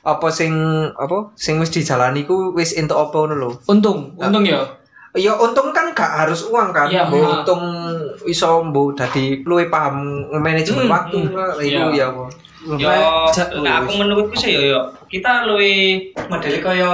[0.00, 0.54] apa sing
[0.94, 3.50] apa sing wis dijalani ku wis entuk apa ngono lho.
[3.66, 4.62] Untung, untung ya.
[5.10, 6.86] Ya untung kan gak harus uang kan.
[6.86, 7.62] Iya, Mbok untung
[8.24, 11.34] iso mbok dadi luwih paham manajemen Hmm, waktu hmm.
[11.34, 11.82] lah Iya.
[11.82, 12.08] iku ya.
[12.60, 12.88] Yo,
[13.58, 15.96] nah aku menurutku sih yo yo kita luwe
[16.28, 16.92] modele kaya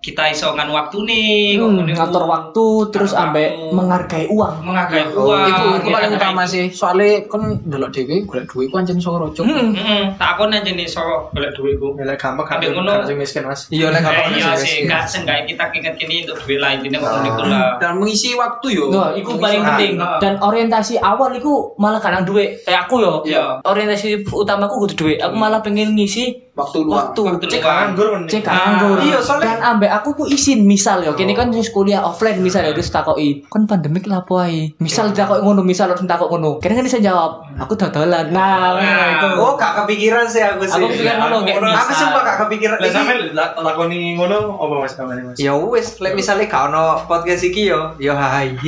[0.00, 4.64] kita iso nganu waktu nih, Hmm, ngatur waktu terus ambek menghargai uang.
[4.64, 5.44] menghargai Oh, uang.
[5.44, 6.72] Iku iku paling ya, utama sih.
[6.72, 9.44] Soalnya kan delok dhewe golek duit ku anjen iso rojo.
[9.44, 9.76] Hmm.
[9.76, 12.00] Heeh, tak kon aja nih so golek duitku.
[12.00, 12.92] Nilai gampang kan Ambek ngono.
[12.96, 13.68] kan sing miskin Mas.
[13.68, 16.98] Iya lek Eh, apa iya sih, enggak seenggaknya kita inget kini untuk duit lah intinya
[16.98, 17.68] waktu itu lah.
[17.76, 18.84] Dan mengisi waktu yo.
[18.88, 19.92] Nah, iku paling penting.
[20.00, 20.16] nah.
[20.16, 22.64] Dan orientasi awal iku malah kadang duit.
[22.64, 23.20] Kayak aku yo.
[23.22, 23.60] Iya.
[23.60, 25.18] Orientasi utamaku kudu duit.
[25.22, 27.14] Aku malah pengen ngisi Waktu luang.
[27.14, 27.20] waktu.
[27.22, 27.62] Waktu Cek.
[27.62, 28.22] Nganggur men.
[28.26, 28.98] cek Ah, nganggur.
[29.00, 32.60] iya, soalnya- dan ambek aku ku izin misal yo kini kan wis kuliah offline misal
[32.60, 36.74] ya terus takoki kon pandemik lapo ae misal takoki ngono misal harus takok ngono kira
[36.74, 40.76] kan bisa jawab aku dodolan nah ngono itu Oh, gak kepikiran sih aku sih.
[40.76, 42.76] Aku pikir ngono Aku sumpah gak kepikiran.
[42.76, 45.36] Lah sampe la- lakoni ngono apa Mas kamane Mas?
[45.36, 48.52] Ya wis, lek misale gak ono podcast iki yo, yo hai.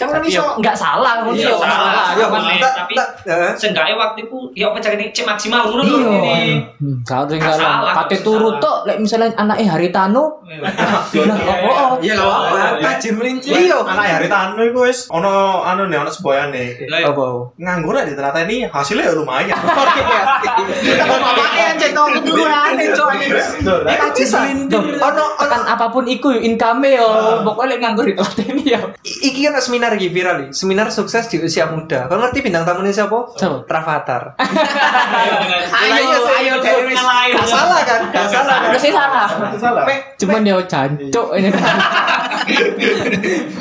[0.00, 2.04] Kan kan iso yo nggak salah ngono Iya, yo nggak salah.
[2.16, 2.26] Yo,
[2.58, 3.52] tapi- tak- eh.
[3.52, 6.16] Seenggaknya waktuku ya apa cari cek maksimal ngono lho iya ini.
[6.24, 6.59] Hmm,
[7.06, 8.52] gak ada yang Nggak salah kate salah.
[8.60, 12.80] tok lek misalnya anaknya Haritano lah oh oh Iya apa-apa.
[12.80, 13.52] Kajin melinci.
[13.52, 13.84] Iya.
[13.84, 16.88] Anak hari tanu iku wis ono anu nih ono seboyane.
[16.88, 17.12] Lah, ya.
[17.12, 17.52] Apa?
[17.60, 19.52] Nganggur aja ternyata ini hasilnya ya lumayan.
[21.60, 23.10] Yang cetok keduluan cok.
[23.62, 23.94] Tuh, lah.
[24.00, 24.82] Kajin melintir.
[24.96, 27.08] Ono ono kan apa pun iku yo income yo
[27.44, 30.52] pokoknya lek nganggur itu ini ya iki kan seminar iki viral iki.
[30.56, 32.08] Seminar sukses di usia muda.
[32.08, 33.36] Kau ngerti bintang tamunya siapa?
[33.36, 33.68] Siapa?
[33.68, 34.22] Rafathar.
[35.80, 36.90] Ayo ayo dewe.
[36.90, 38.00] Gak salah kan?
[38.10, 38.70] Gak salah kan?
[38.76, 39.84] sih salah Itu salah.
[40.16, 41.48] Cuman yo jancuk ini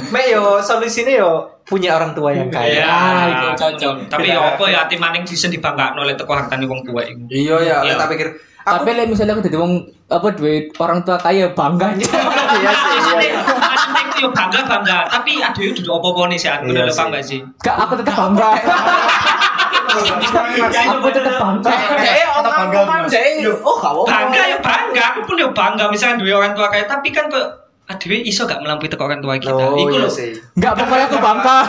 [0.09, 1.31] mek yo solusinya yo
[1.63, 2.81] punya orang tua yang kaya.
[2.81, 3.93] Iya, Ah, itu cocok.
[4.09, 7.29] Tapi ya apa ya ati maning bisa dibanggakan oleh teko hartane wong tua iku.
[7.29, 7.93] Iya ya, Iya.
[7.95, 8.29] tak pikir
[8.59, 9.73] aku tapi lek misalnya aku jadi wong
[10.05, 12.99] apa duit orang tua kaya bangga iya sih.
[13.23, 13.39] iya.
[14.19, 16.99] Yo bangga bangga, tapi ada yo duduk apa-apa nih sih aku Iya udah sih.
[16.99, 17.39] bangga sih.
[17.63, 18.49] Gak, aku tetap bangga.
[19.89, 21.71] aku tetap bangga.
[21.97, 23.25] Dek omong-omongan dek.
[23.61, 24.09] Oh, gak apa-apa.
[24.09, 27.69] Bangga ya bangga, aku pun yo bangga misalnya duwe orang tua kaya, tapi kan kok
[27.89, 29.53] adewe iso gak melampaui teko orang tua kita.
[29.53, 30.09] Oh Iku iya lho.
[30.55, 31.57] Enggak, pokoknya aku bangga.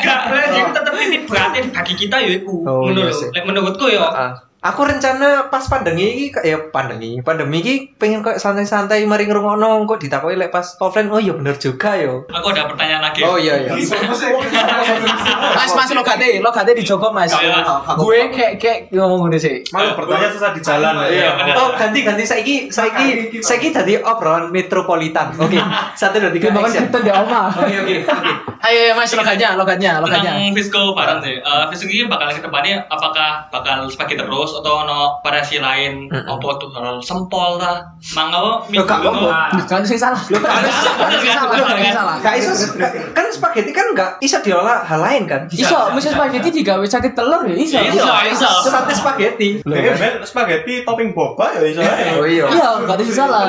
[0.00, 2.64] Gak, jadi tetep ini berarti bagi kita ya iku.
[2.64, 4.08] Oh, Ngono iya menurutku ya.
[4.60, 9.96] Aku rencana pas pandemi iki kayak pandemi, pandemi iki pengen kok santai-santai mari ngrungokno kok
[9.96, 11.08] ditakoki lek pas offline.
[11.08, 12.28] Oh iya bener juga yo.
[12.28, 13.24] aku ada pertanyaan lagi.
[13.24, 13.72] Oh iya iya.
[15.56, 17.32] Mas mas lo gade, lo gade di Joko Mas.
[17.32, 17.64] Iya.
[17.96, 19.56] Gue kayak kayak ngomong gini sih.
[19.72, 20.92] Malu bertanya susah di jalan.
[21.08, 21.54] Iya, bener.
[21.56, 25.40] Oh ganti ganti saiki saiki saiki dadi obrolan metropolitan.
[25.40, 25.56] Oke.
[26.00, 27.48] Satu dua tiga makan kita di oma.
[27.48, 28.32] Oke oke oke.
[28.60, 30.36] Ayo Mas logatnya, logatnya, logatnya.
[30.36, 31.40] Tentang Fisco bareng sih.
[31.40, 36.10] Eh Fisco ini bakal ke depannya apakah bakal sebagai terus atau ono variasi lain?
[36.10, 37.78] Apa tuh hal sempol ta?
[38.18, 39.62] Mangga gak minggu apa-apa.
[39.70, 40.18] Kan sing salah.
[40.18, 42.16] Ada yang salah, yang salah.
[42.18, 42.52] Gak iso
[43.14, 45.46] kan spaghetti kan gak bisa diolah hal lain kan?
[45.52, 47.78] Iso, mesti spaghetti digawe sakit telur ya iso.
[47.78, 48.50] Iso, iso.
[48.66, 49.62] Sate spaghetti.
[49.64, 51.80] Ben spaghetti topping boba ya iso.
[52.18, 52.46] Oh iya.
[52.50, 53.42] Iya, enggak ada yang salah.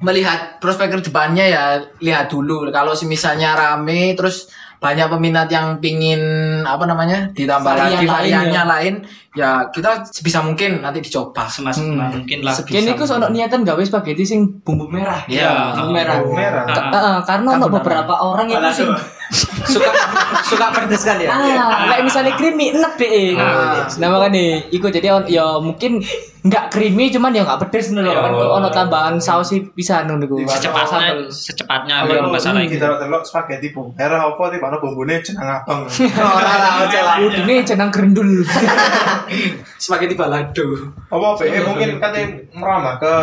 [0.00, 1.64] Melihat prospek ke depannya ya
[2.00, 2.64] lihat dulu.
[2.72, 4.48] Kalau misalnya rame terus
[4.80, 6.20] banyak peminat yang pingin
[6.64, 8.94] apa namanya ditambah Varian lagi lain variannya lain
[9.30, 11.46] ya kita sebisa mungkin nanti dicoba.
[11.46, 12.14] Semaksimal Hmm.
[12.18, 12.54] mungkin lah.
[12.58, 15.22] Kini ku sono niatan gawe spaghetti sing bumbu merah.
[15.24, 16.16] Iya, bumbu merah.
[16.18, 16.62] bumbu merah.
[16.66, 17.74] Ka- eh, karena Kan ono benar.
[17.76, 18.90] beberapa orang itu sing
[19.62, 19.86] Suka
[20.42, 21.30] suka pedes kan ya?
[21.30, 23.38] ah, kayak misalnya creamy enak deh.
[23.38, 23.86] Ah.
[23.94, 26.02] Nah makanya iku jadi on- ya mungkin
[26.42, 28.10] nggak creamy cuman ya nggak pedes nih loh.
[28.12, 30.42] Kan ono tambahan saus sih bisa nih niku.
[30.42, 32.96] secepatnya secepatnya Kalau memang masalah kita itu.
[32.98, 35.86] delok spaghetti bumbu merah apa tiba bumbune jeneng abang.
[36.10, 37.16] Ora lah lah.
[37.22, 38.42] Ini jenang gerendul.
[39.82, 40.66] Spaghetti balado.
[41.06, 43.14] Apa be mungkin katanya merambah ke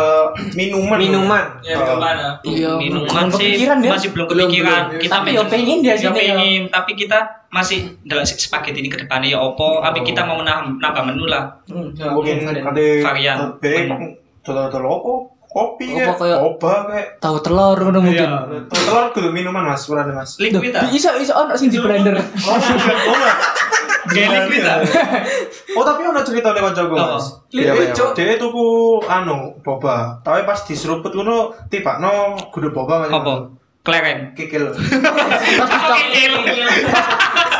[0.54, 0.98] minuman.
[0.98, 1.44] Minuman.
[1.60, 2.26] Ya, gimana?
[2.42, 3.74] Iya, Minuman belum sih ya?
[3.74, 4.82] masih belum kepikiran.
[4.96, 6.34] Kita Tapi ya pengen dia ya sini ya.
[6.34, 7.18] pengen, tapi kita
[7.48, 11.44] masih dalam spaghetti ini ke depannya ya opo, tapi kita mau menambah nambah menu lah.
[11.66, 12.72] Mungkin katanya
[13.02, 13.36] Varian.
[13.58, 15.12] dodol-dodol apa?
[15.48, 18.28] Kopi Apa ya, kayak- boba kayak Tahu telur ngono mungkin.
[18.68, 20.36] telur kudu minuman Mas, ora Mas.
[20.36, 20.84] Liquid ah.
[20.92, 22.20] Iso iso ono sing di blender.
[24.08, 24.14] Oh.
[24.16, 24.80] Kayak liquid ah.
[25.76, 27.20] Oh tapi ono cerita kancaku Apa?
[27.20, 27.26] Mas.
[27.52, 27.92] Iya, iya.
[27.92, 28.66] Cuk, dia tuku
[29.04, 30.24] anu boba.
[30.24, 33.34] Tapi pas diseruput ngono tibakno kudu boba macam Apa?
[33.84, 34.18] Kleren.
[34.36, 34.72] Kikil.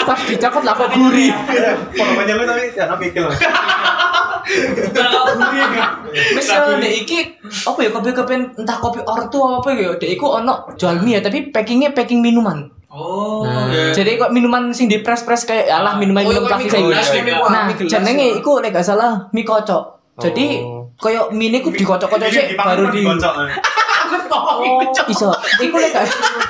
[0.08, 1.32] Pas dicakot lah kok gurih.
[1.92, 3.28] Kalau banyak lu tapi ya kikil.
[6.08, 10.40] Wis yo dek iki apa ya kopi kopi entah kopi ortu apa ya dek iku
[10.40, 12.72] ono jual mie ya tapi packingnya packing minuman.
[12.88, 13.44] Oh.
[13.44, 13.68] Hmm.
[13.68, 13.92] iya.
[13.92, 17.20] Jadi kok minuman sing di press-press kayak alah minuman Oh, minum iya, plastik gelas, gitu.
[17.20, 19.84] mie gelas, Nah, jenenge iku lek gak salah mie kocok.
[20.18, 20.77] Jadi Oh.
[20.98, 23.06] Koyo mie ini ku dikocok-kocok sih baru di
[24.28, 25.32] Oh, iso.
[25.60, 25.94] Iku lek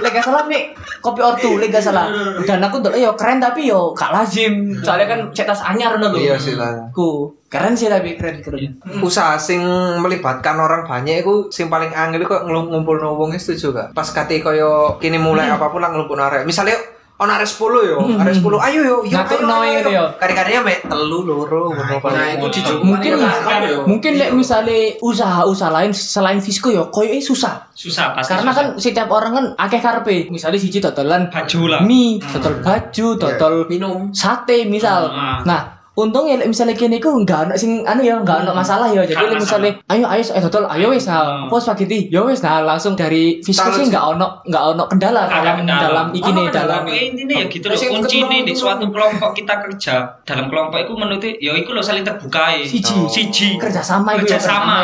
[0.03, 2.11] lek gak salah mie kopi ortu lek gak salah.
[2.43, 4.75] Dan aku ndelok yo keren tapi yo gak lazim.
[4.83, 6.19] Soalnya kan cetas anyar ngono lho.
[6.19, 6.91] Iya sih lah.
[6.91, 8.77] Ku keren sih tapi keren keren.
[9.01, 9.65] usaha sing
[10.03, 15.01] melibatkan orang banyak itu sing paling angel kok ngumpul wong setuju gak pas kate koyo
[15.01, 16.77] kini mulai apa pun lah ngumpul arek misalnya
[17.19, 18.23] on arek 10 yo Hmm.
[18.23, 19.99] arek 10 ayo yo yo Ngatur ayo, no ayo, gitu ayo.
[19.99, 20.05] yo.
[20.17, 23.79] kari-karinya mek telu loro ngono Nah, itu dicoba Mungkin ya.
[23.85, 27.67] mungkin lek misalnya usaha-usaha lain selain Visco yo koyo susah.
[27.73, 28.35] Susah pasti.
[28.35, 30.17] Karena kan setiap orang kan akeh karpe.
[30.29, 31.81] Misalnya siji dodolan baju lah.
[31.83, 34.11] mie, dodol baju, dodol minum.
[34.11, 35.11] sate misal.
[35.11, 35.43] Hmm.
[35.43, 39.03] Nah, untungnya lek misalnya kene iku enggak ono sing anu ya, enggak ono masalah ya.
[39.03, 41.51] Jadi Nggak lek misalnya ayo ayo eh dodol ayo wis nah, Hmm.
[41.51, 45.35] apa spaghetti, ya wis nah langsung dari Kalau- sih enggak ono enggak ono kendala Nggak
[45.35, 45.83] ada dalam kendala.
[45.83, 47.77] dalam iki nih dalam Pokoknya intinya ya gitu loh.
[47.91, 52.07] Kunci nih di suatu kelompok kita kerja dalam kelompok itu menurut ya itu lo saling
[52.07, 52.63] terbuka ya.
[52.63, 52.97] siji.
[53.09, 53.49] Siji.
[53.59, 54.79] Kerjasama ya, kerjasama.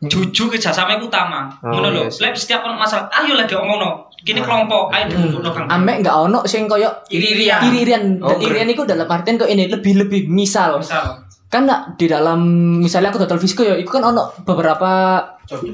[0.00, 0.08] Iku.
[0.08, 1.52] Jujur kerjasama itu utama.
[1.60, 2.02] Oh, Ngono lho.
[2.06, 2.22] iya.
[2.22, 4.08] Lek setiap orang masalah, ayo lah diomongno.
[4.18, 5.66] Kini kelompok, ayo diomongno Kang.
[5.66, 7.60] Ambek enggak ono sing koyo Iri-irian.
[7.62, 8.04] iri-irian.
[8.18, 11.24] Oh, Dan irian iku dalam artian kok ini lebih-lebih misal Misal.
[11.46, 12.38] kan nak di dalam
[12.78, 15.18] misalnya aku total Visco ya itu kan ono beberapa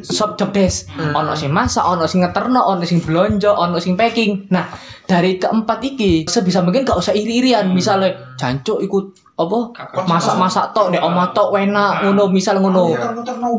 [0.01, 4.49] shop job desk ono sing masak ono sing ngeterno ono sing belanja ono sing packing
[4.49, 4.65] nah
[5.05, 9.59] dari keempat iki sebisa mungkin gak usah iri-irian misalnya jancuk ikut apa?
[10.03, 12.97] Masak-masak tok nek omah tok enak ngono misal ngono.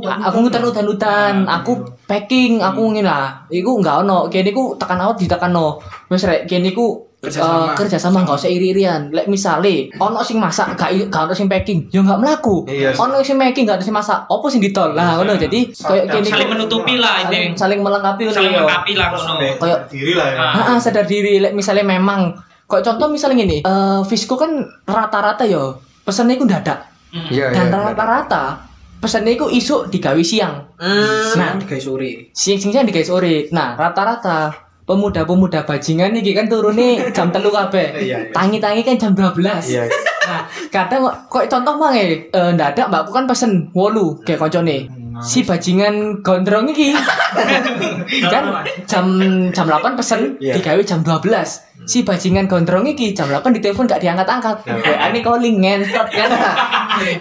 [0.04, 3.46] A- aku ngutan udan udan aku packing aku ngene lah.
[3.48, 7.50] Iku enggak ono kene iku tekan ditekan no wis rek kene iku Kerjasama.
[7.50, 9.10] eh, kerjasama nggak usah iri-irian.
[9.10, 12.98] Lek misale ono sing masak gak gak ono sing packing ya nggak melaku Iya sih.
[13.00, 14.94] ono sing packing gak ono sing masak opo sing ditol?
[14.94, 15.34] Lah ngono.
[15.36, 17.58] Jadi koyo kene Saling menutupi lah saling, ini.
[17.58, 18.62] saling melengkapi ngono Saling ya.
[18.62, 19.34] melengkapi lah ngono.
[19.56, 20.46] Kayak- diri lah ya.
[20.56, 21.34] Heeh, sadar diri.
[21.38, 22.38] Lek misalnya memang
[22.68, 24.52] kok contoh misalnya gini eh Visco kan
[24.84, 27.24] rata-rata yo pesannya iku dadak Hmm.
[27.32, 27.88] Iya dan iya.
[27.88, 28.68] rata-rata
[29.00, 31.40] pesannya iku isuk digawe siang Hmm.
[31.40, 32.30] Nah, guys sore.
[32.32, 33.48] siang siang di guys sore.
[33.50, 34.52] Nah, rata-rata
[34.84, 37.96] pemuda-pemuda bajingan nih kan turunnya jam telu kabeh.
[37.98, 38.18] Iya, iya.
[38.30, 39.40] Tangi-tangi kan jam 12.
[39.66, 39.88] Iya.
[40.28, 44.92] Nah, kadang kok- contoh mang eh ndadak mbakku kan pesen wolu kayak koncone.
[45.18, 46.92] Si bajingan gondrong iki
[48.34, 48.44] kan
[48.84, 49.06] jam
[49.50, 50.60] jam 8 pesen Iya.
[50.60, 51.67] digawe jam 12.
[51.86, 54.66] Si bajingan gondrong iki jam 8 ditelepon gak diangkat-angkat.
[54.66, 56.30] WA ini calling ngentot kan.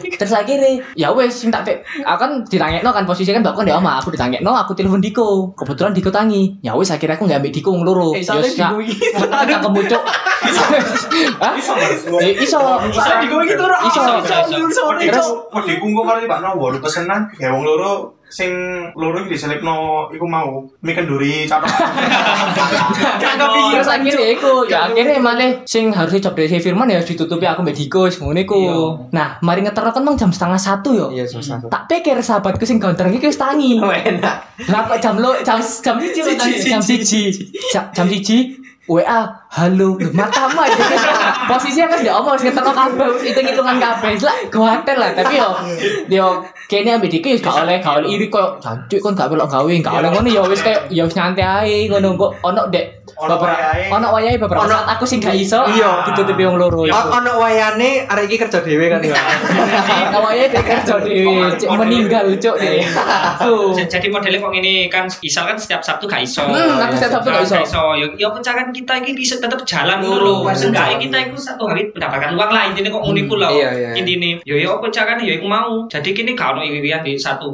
[0.01, 3.77] Terus akhirnya ya wes sing tak pe- aku kan ditangekno kan posisi kan mbakku ndek
[3.77, 5.53] omah, aku ditangekno aku telepon Diko.
[5.53, 6.57] Kebetulan Diko tangi.
[6.65, 8.09] Ya wes akhirnya aku nggak ambil Diko ngeloro.
[8.17, 8.97] Eh, soalnya Ya, Diko iki.
[9.13, 10.03] Tak kemucuk.
[11.43, 11.53] Hah?
[11.57, 11.73] Iso.
[12.17, 12.61] Eh, Iso.
[12.97, 13.77] Saya di iki turu.
[13.85, 14.01] Iso.
[14.57, 14.83] Iso.
[14.97, 18.51] Terus Wedi kungku karo Pak Nowo pesenan ya wong loro sing
[18.99, 21.70] loro iki diselipno iku mau mie kenduri catok.
[23.72, 27.77] Terus akhirnya iku, ya akhirnya malah sing harusnya job dari Firman ya ditutupi aku mbak
[27.79, 28.61] Diko, ngono iku.
[29.14, 31.07] Nah, mari ngeterno kan mang jam setengah satu yo.
[31.14, 31.62] Iya susah.
[31.70, 33.79] Tak pikir sahabatku sing gondrong iki wis tangi.
[34.11, 34.37] Enak.
[34.66, 37.22] Lah kok jam lo jam jam siji lo tadi, jam siji.
[37.70, 40.78] Jam, jam siji WA, halo, matamu aja.
[41.51, 44.14] Posisinya kan dia omong, ketemu kabeh, wis itu hitungan kabeh.
[44.22, 45.51] Lah, kuatir lah, tapi yo,
[46.07, 46.26] yo,
[46.70, 49.95] kayaknya ambil dikit, gak oleh, gak oleh iri kok, cancuk kan gak belok gawe, gak
[49.99, 53.57] oleh ngono, ya wis kayak, ya wis nyantai ae, ngono, kok, ono dek, beberapa,
[53.91, 56.05] ono wayahe beberapa saat aku sing gak iso, Iya.
[56.05, 56.85] ditutupi wong loro.
[56.85, 59.17] O- Ono wayane arek iki kerja dhewe kan ya.
[60.12, 62.57] Awalnya dia kerja dewe, cuk meninggal cuk.
[62.61, 66.45] J- Jadi modelnya kok ini kan Isal kan setiap Sabtu gak iso.
[66.45, 67.83] Hmm, aku setiap Sabtu gak iso.
[67.95, 70.35] Ya, ya pencarian kita ini bisa tetap jalan Oh, dulu.
[70.45, 71.03] pas Seenggaknya jalan.
[71.03, 73.49] kita itu satu hari mendapatkan uang lah intinya kok iku lah.
[73.49, 73.91] Iya, iya.
[73.95, 75.87] Intine ya ya apa carane ya iku mau.
[75.87, 77.49] Jadi kini gak ono irian di satu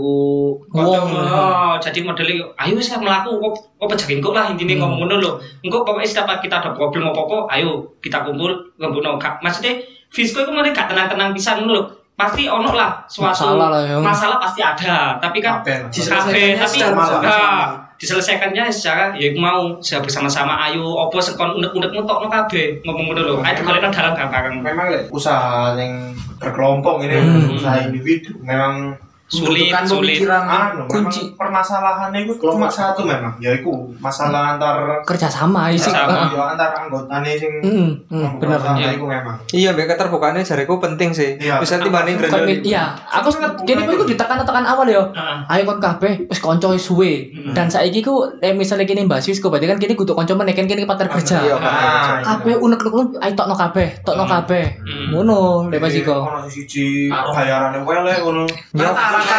[0.73, 1.07] Wong.
[1.13, 4.87] Oh, jadi modelnya ayo wis melaku kok kok pejakin kok lah intine Hmm.
[4.87, 5.31] ngomong ngono lho.
[5.61, 9.19] Engko pokoknya setiap kita ada problem apa-apa, ayo kita kumpul ngomongno.
[9.19, 9.75] Gak- Maksudnya
[10.07, 11.85] Fisco itu mana gak tenang-tenang pisan ngono lho.
[12.13, 13.97] Pasti ono lah suatu Masalah lah, ya.
[13.99, 17.25] masalah pasti ada, tapi kan Kabeh kabeh tapi secara masalah.
[17.25, 17.65] ah,
[17.97, 23.21] diselesaikannya secara ya iku mau secara bersama-sama ayo opo sekon unek-unek ngetokno kabeh ngomong ngono
[23.25, 27.57] lho ayo dikolekno dalam gambaran Memang usaha yang berkelompok ini Hmm.
[27.57, 28.93] usaha individu memang
[29.33, 31.25] sulit sulit pemikiran anu Kunci.
[31.25, 35.89] memang permasalahannya itu cuma satu memang yaitu masalah antar Kerjasama isi.
[35.89, 36.13] Kerjasama.
[36.13, 36.29] Heeh.
[36.31, 38.61] ya antar anggotanya sing Hmm, hmm, bener.
[38.61, 38.89] masalah Iya.
[38.93, 41.31] itu memang Iya, mbek keterbukaannya jariku penting sih.
[41.39, 41.57] Iya.
[41.59, 42.61] Bisa dibanding Kon- grandel.
[42.63, 43.29] Iya, aku
[43.63, 45.03] gini aku ditekan-tekan awal yo.
[45.09, 45.39] Heeh.
[45.49, 47.33] Ayo kon kabeh wis kanca suwe.
[47.33, 47.53] Hmm.
[47.53, 50.67] Dan saiki ku eh, misalnya gini Mbak Sis, berarti kan kini kudu kanca meneh kan
[50.67, 51.41] kini partner kerja.
[51.43, 54.77] Iya, Ah, Kabeh unek-unek ayo tokno kabeh, tokno kabeh.
[54.79, 55.09] Hmm.
[55.11, 56.13] Ngono lek pas iku.
[56.21, 58.45] Ono siji bayarane welek ngono.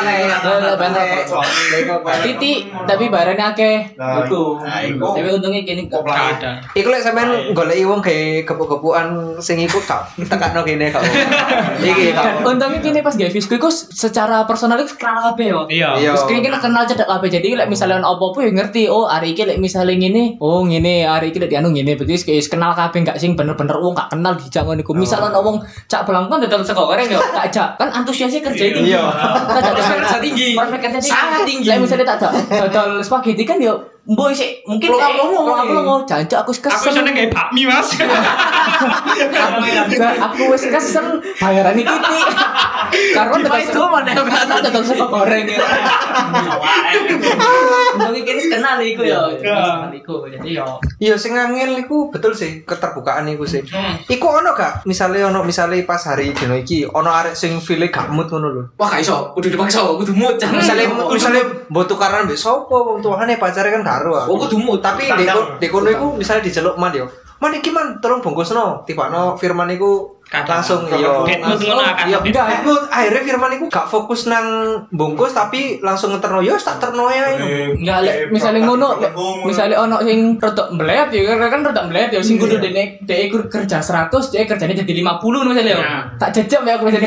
[0.04, 1.24] Nek Lah, bener.
[2.24, 3.96] Titik tapi barane akeh.
[3.96, 4.60] Nah, Iku.
[4.60, 4.84] Nah.
[5.16, 6.60] Tapi untungnya kini gak ada.
[6.76, 11.04] Iku lek sampean goleki wong gawe gepuk-gepukan sing iku gak tekakno kene gak.
[11.80, 12.44] Iki gak.
[12.44, 15.62] Untungnya kini pas gawe Fisku iku secara personal iku kenal kabeh yo.
[15.72, 15.96] Iya.
[16.00, 16.12] Iya.
[16.16, 17.30] Terus kini kita kenal cedak kabeh.
[17.32, 18.84] Jadi lek misalnya ono apa-apa ya ngerti.
[18.92, 21.96] Oh, hari iki lek misalnya ngene, oh ngene, hari iki lek dianu ngene.
[21.96, 24.92] Berarti wis kenal kabeh gak sing bener-bener wong gak kenal dijak ngono iku.
[24.94, 25.56] Misal ono wong
[25.88, 27.70] cak belangkon sego goreng yo tak jak.
[27.80, 28.80] Kan antusiasnya kerja itu.
[28.94, 29.04] Iya.
[29.78, 30.50] Kerja tinggi.
[30.54, 31.14] Prospek kerja tinggi.
[31.16, 31.68] Sangat tinggi.
[31.70, 35.64] Lek misalnya tak dodol spaghetti kan yo Boy sih, mungkin pelongo, pelongo, iya.
[35.64, 36.92] pelongo, jancuk aku wis Aku kesel.
[36.92, 37.88] seneng kayak bakmi mas.
[39.88, 42.20] Enggak, aku wis kesel bayaran iki Titi.
[43.16, 45.64] Karena itu mana yang karena tetep sego goreng ya.
[48.12, 49.24] Iki wis kenal iku ya.
[49.40, 50.28] Kenal iku.
[50.28, 50.68] Jadi yo
[51.00, 53.64] Iya sing angel iku betul sih keterbukaan iku sih.
[54.12, 58.12] Iku ono gak misale ono misale pas hari dino iki ono arek sing file gak
[58.12, 58.64] mood ngono lho.
[58.76, 60.36] Wah gak iso, kudu dipaksa, kudu mood.
[60.44, 61.08] Misale mood.
[61.72, 64.12] mbok tukaran mbek sapa wong tuane pacare kan karo.
[64.30, 64.80] Oh, kudu mood.
[64.82, 65.26] Tapi di
[65.62, 67.06] di kono iku misale diceluk man yo.
[67.38, 68.88] Man iki man tolong bungkusno.
[68.88, 70.23] Tibakno Firman iku.
[70.42, 71.22] Langsung yo.
[71.30, 72.06] Dead mood ngono akan.
[72.10, 72.46] Iya, enggak.
[72.66, 74.48] Mood akhirnya Firman iku gak fokus nang
[74.90, 77.38] bungkus tapi langsung ngeterno yo tak terno ya.
[77.78, 78.98] Enggak lek misale ngono
[79.46, 83.46] misale ono sing rodok mlelet ya kan rodok mlelet ya sing kudu dene dhek iku
[83.46, 85.78] kerja 100 dhek kerjane jadi 50 misale ya.
[85.78, 86.02] Nah.
[86.18, 87.06] Tak jejak ya aku misale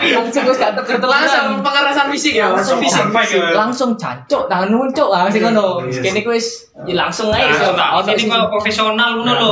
[0.00, 3.04] langsung wis gak langsung tertelan pengerasan fisik ya, langsung fisik.
[3.52, 8.12] langsung cancuk nah nuncuk ah sing ngono kene ku wis ya langsung ae Nah, iso
[8.16, 9.50] sing kalau profesional ngono lho.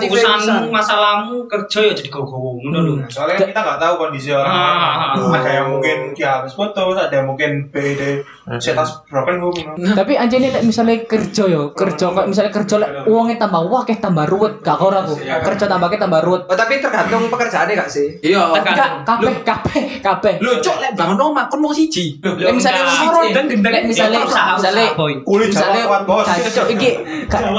[0.00, 2.10] Urusanmu, masalahmu, kerja ya jadi
[2.40, 2.94] gowo ngono lho.
[3.06, 4.48] Soalnya kita nggak tahu kondisi orang.
[4.48, 8.24] Ah, ah, Ada yang mungkin dia habis foto, ada yang mungkin BD
[8.58, 9.62] setas broken home.
[9.92, 14.00] tapi anjene lek misale kerja yo kerja kok misale kerja lek uangnya tambah wah kayak
[14.00, 17.86] tambah ruwet gak ora aku kerja tambah kayak tambah ruwet Oh tapi tergantung pekerjaannya gak
[17.86, 18.18] sih?
[18.20, 18.50] Iya.
[18.50, 22.18] Enggak, kabeh kabeh kabeh Lu cok lek bangun omah kon mau siji.
[22.18, 22.96] Lek misale enggak.
[23.04, 23.70] loro Siji, gendeng.
[23.70, 25.12] lek misale Ya, usaha, misale usaha, boy.
[25.22, 26.26] Kulit misale kuat bos.
[26.66, 26.90] iki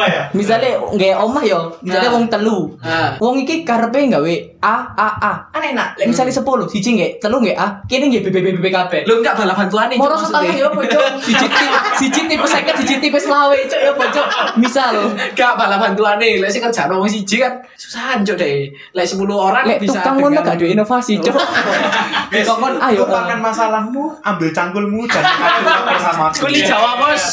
[0.02, 0.24] ya?
[0.34, 2.12] misale nggak omah yo misale Nah.
[2.12, 3.16] wong telu Ah.
[3.18, 5.34] wong iki karepe gawe A A A.
[5.50, 5.98] Kan enak.
[5.98, 7.68] Lek misale 10 siji nggak telu nggak A.
[7.86, 9.02] Kene nggak B B B B B kabeh.
[9.04, 9.98] Lu enggak bala bantuane.
[9.98, 14.28] Moro setengah ya pojok siji ti- siji tipe seket siji tipe selawe cok ya pojok
[14.58, 14.94] misal
[15.34, 18.70] Gak bala bantuane, lek sing kerjaan wong siji kan susahan cok deh.
[18.94, 21.36] Lek 10 orang lek bisa tukang ngono gak ada inovasi cok
[22.30, 25.26] Guys, Kokon ayo lupakan masalahmu, ambil cangkulmu, adu
[25.84, 26.32] bersama.
[26.32, 27.26] Kuli Jawa bos.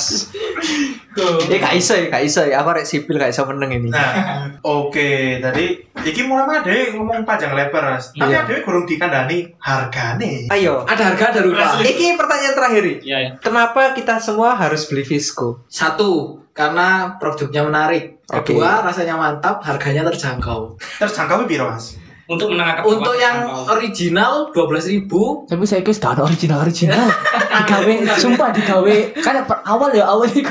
[1.48, 2.62] Ya gak iso ya, gak iso ya.
[2.62, 3.88] Aku rek sipil gak iso meneng ini.
[3.90, 8.14] Nah, oke, tadi iki mulai made ngomong panjang lebar, Mas.
[8.14, 8.46] Tapi Iya.
[8.46, 10.46] ada kurang dikandani hargane.
[10.48, 10.86] Ayo.
[10.86, 11.78] Ada harga ada rupa.
[11.80, 12.84] Iki pertanyaan terakhir.
[13.02, 13.30] Iya ya.
[13.38, 15.62] Kenapa kita semua harus beli Visco?
[15.66, 18.18] Satu, karena produknya menarik.
[18.28, 20.76] Kedua, rasanya mantap, harganya terjangkau.
[21.00, 21.96] Terjangkau piro, Mas?
[22.29, 23.37] Untuk menengah ke Untuk bawah, yang
[23.72, 27.09] original 12.000 tapi saya kira ada original original.
[27.49, 28.97] Digawe sumpah digawe.
[29.24, 30.45] Kan per- awal ya awal itu.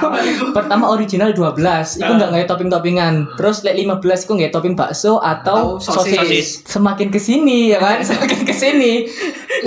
[0.58, 5.22] Pertama original 12 itu nggak nggak topping toppingan terus lek 15 itu nggak topping bakso
[5.22, 6.18] atau, Atau sosis.
[6.18, 6.48] sosis.
[6.66, 8.02] semakin ke sini ya kan?
[8.08, 9.06] Semakin ke sini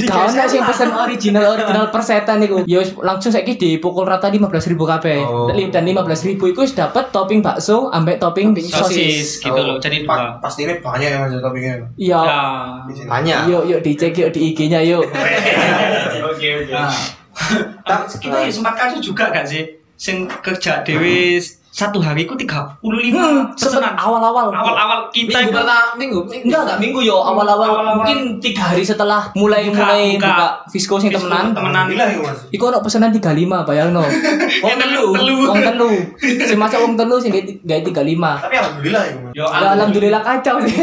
[0.07, 2.67] kalau nggak sih yang pesan original original persetan itu?
[2.67, 5.23] Ya wis langsung saya dipukul rata 15 ribu kabeh.
[5.23, 5.47] Oh.
[5.47, 9.27] dan 15 ribu itu wis dapat topping bakso ambek topping sosis sosis.
[9.43, 9.79] gitu loh.
[9.79, 10.11] Jadi dua.
[10.11, 11.75] Pa- pasti ini banyak yang Mas topiknya.
[12.01, 12.41] Iya Ya.
[13.07, 13.39] Banyak.
[13.47, 15.05] yuk yuk dicek yuk di IG-nya yuk
[16.31, 16.73] Oke, oke.
[16.73, 16.89] Nah,
[17.83, 19.65] Tak- kita ya sempat kasus juga gak sih?
[19.95, 21.37] Sing kerja dewe
[21.71, 23.95] satu hari ku 35 hmm, sempet pesanan.
[23.95, 26.19] awal-awal Awal-awal kita Minggu itu pertama, minggu.
[26.43, 30.27] Enggak, enggak minggu yo awal-awal mungkin tiga hari setelah mulai Buka, mulai buka.
[30.27, 31.55] buka, Visco sing temenan.
[31.55, 31.87] temenan.
[32.51, 34.03] Iku ono pesanan 35 bayangno.
[34.67, 35.05] Wong telu,
[35.47, 35.91] wong telu.
[36.19, 37.31] Sing masak wong telu sing
[37.63, 37.95] gawe 35.
[38.43, 40.75] Tapi alhamdulillah ya, Ya alhamdulillah kacau sih.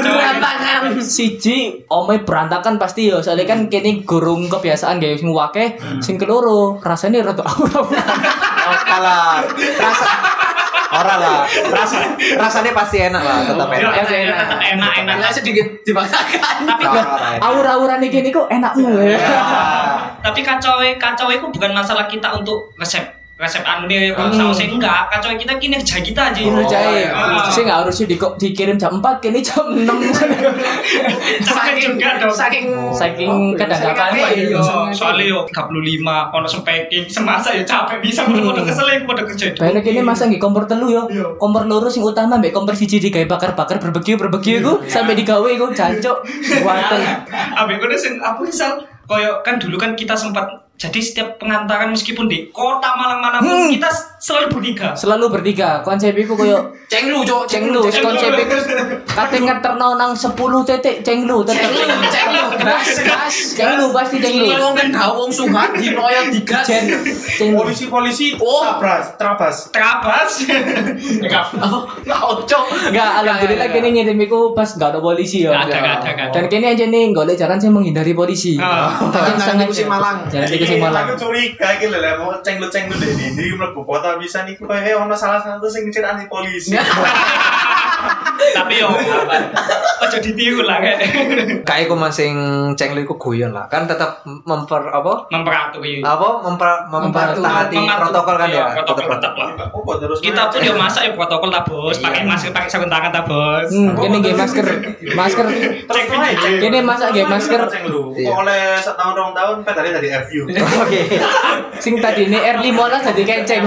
[0.00, 6.16] Berantakan siji omai berantakan pasti yo soalnya kan kini gurung kebiasaan gawe sing wake sing
[6.16, 7.44] keloro rasanya rada.
[7.46, 9.42] Oh, kalah.
[9.80, 10.08] Rasa
[10.90, 11.46] Ora lah.
[11.70, 13.94] Rasa rasanya pasti enak lah, tetap enak.
[13.94, 15.14] enak, enak, enak, enak.
[15.22, 16.66] Enak sedikit dipaksakan.
[16.66, 17.38] Tapi enak.
[17.38, 19.18] Aura-aura nih kini kok enakmu ya.
[20.20, 24.28] tapi kacau kacau itu bukan masalah kita untuk resep resep anu nih Hmm.
[24.30, 27.48] sausnya enggak kacau kita kinerja kita aja Ini jahe, Ah.
[27.48, 29.88] sih nggak harus di dikirim jam 4 kini jam 6
[31.40, 32.32] Saking juga dong.
[32.32, 34.92] Saking saking kadang-kadang Saking akeh, Yo, iya.
[34.92, 39.84] soalnya yo 35 ono speking semasa ya capek bisa udah kesel ya udah kerja Banyak
[39.86, 41.02] ini masa nggih kompor telu yo.
[41.36, 45.72] Kompor loro sing utama mbek kompor siji digawe bakar-bakar barbeque barbeque iku sampai digawe iku
[45.72, 46.20] jancuk.
[46.60, 47.00] Wonten.
[47.56, 50.46] Ambek kono sing aku misal koyo kan dulu kan kita sempat
[50.80, 53.68] Jadi setiap pengantaran meskipun di kota Malang mana pun Hmm.
[53.68, 54.88] kita selalu bertiga.
[54.94, 55.70] Selalu bertiga.
[55.80, 58.56] Konsep iku koyo Cenglu, cok, cenglu, konsep iku
[59.06, 60.34] kate ngeterno nang 10
[60.66, 61.70] titik cenglu tetep.
[62.10, 63.34] Cenglu, gas, gas.
[63.54, 64.50] Cenglu pasti cenglu.
[64.50, 66.66] Cenglu wong kan gak wong suhat di loyo digas.
[66.66, 66.90] Jen.
[67.38, 67.62] Cenglu.
[67.62, 68.66] Polisi-polisi Oh.
[68.82, 69.56] trabas, trabas.
[69.70, 70.30] Terabas.
[71.30, 71.44] Gak
[72.50, 72.64] cok.
[72.90, 75.62] Enggak, alhamdulillah kene ngirim iku pas gak ada polisi ya.
[76.34, 78.58] Dan kene aja nih golek jalan sih menghindari polisi.
[78.58, 78.98] Ah.
[78.98, 80.16] Tapi Jangan sangat tikus sing Malang.
[80.26, 81.06] Iki sing Malang.
[81.06, 85.14] aku curiga iki lho mau cenglu-cenglu deh di di mlebu kota bisa niku kayak ono
[85.14, 86.74] salah satu sing ceritane polisi.
[88.56, 88.88] Tapi yo
[90.00, 90.98] ojo ditiru lah kayak
[91.62, 92.34] Kayak iku masing
[92.74, 93.68] cenglu iku guyon lah.
[93.68, 95.28] Kan tetap memper apa?
[95.30, 96.00] memperaturi.
[96.02, 98.82] Apa memper mempertaati protokol kan iya, ya?
[98.82, 99.14] protokol Tetep.
[99.20, 99.48] tetap lah.
[100.20, 102.28] Kita pun yo masak ya protokol tak bos, pakai Iya.
[102.28, 103.68] masker, pakai sarung tangan tak bos.
[103.70, 104.66] Hmm, kene nggih masker.
[105.14, 105.46] Masker
[105.88, 106.48] terus aja.
[106.60, 107.60] Kene masak nggih masker.
[107.70, 108.28] Iya.
[108.28, 110.42] Kok oleh setahun rong tahun kan tadi tadi review.
[110.84, 111.02] Oke.
[111.80, 113.64] sing tadi ini R15 jadi keceng.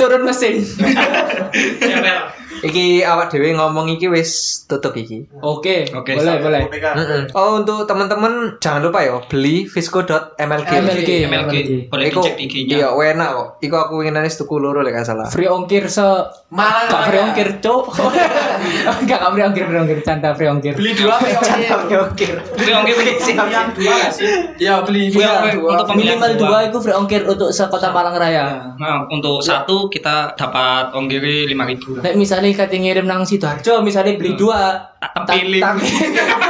[0.00, 0.62] Turun mesin.
[2.58, 4.30] Iki awak dhewe ngomong iki wis
[4.64, 5.24] tutup iki.
[5.38, 6.62] Oke, Oke, boleh, boleh.
[6.68, 7.22] Mm-mm.
[7.32, 10.70] Oh untuk teman-teman jangan lupa ya beli visco.mlg.
[10.70, 11.10] MLG.
[11.26, 11.54] MLG.
[11.88, 12.76] Boleh dicek di IG-nya.
[12.78, 13.48] iya enak kok.
[13.60, 15.28] Iku aku ingin nanis tuku loro lek salah.
[15.28, 16.04] Free ongkir se
[16.48, 16.88] Malang.
[16.88, 17.84] Gak free ongkir, cuk.
[19.04, 20.72] Enggak, gak free ongkir, free ongkir, canda free ongkir.
[20.74, 21.36] Beli dua Free
[21.94, 22.32] ongkir.
[22.56, 22.96] Free ongkir
[23.28, 24.30] Yang dua sih?
[24.56, 25.34] Ya beli Free dua.
[25.38, 26.58] ongkir untuk Minimal dua.
[26.64, 28.74] itu free ongkir untuk sekota Malang Raya.
[28.78, 34.36] Nah, untuk satu kita dapat ongkiri 5000 Nek misalnya kate ngirim nang Sidoarjo, misalnya beli
[34.36, 35.62] dua, Tak tak pilih.
[35.62, 35.74] tak,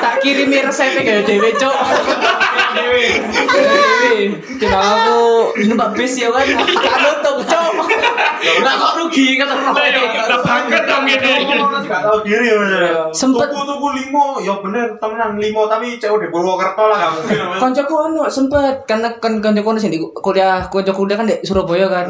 [0.03, 1.79] tak kirimi resepnya kayak dewe cuk.
[2.75, 3.07] Dewe.
[4.59, 5.21] Kita aku
[5.69, 7.73] numpak bis ya kan, tak nutup cuk.
[8.65, 11.33] Lah kok rugi kata Kita bangkrut dong ini.
[11.89, 13.09] Gak tahu diri bener.
[13.17, 17.37] Sempet- tuku limo, ya bener temenan limo tapi COD Purwokerto lah gak mungkin.
[17.41, 17.61] namanya.
[17.65, 21.89] Koncoku anu sempet karena kan koncoku anu sing di kuliah konco kuliah kan di Surabaya
[21.89, 22.07] kan.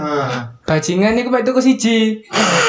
[0.66, 1.99] Bajingan iku mek tuku siji.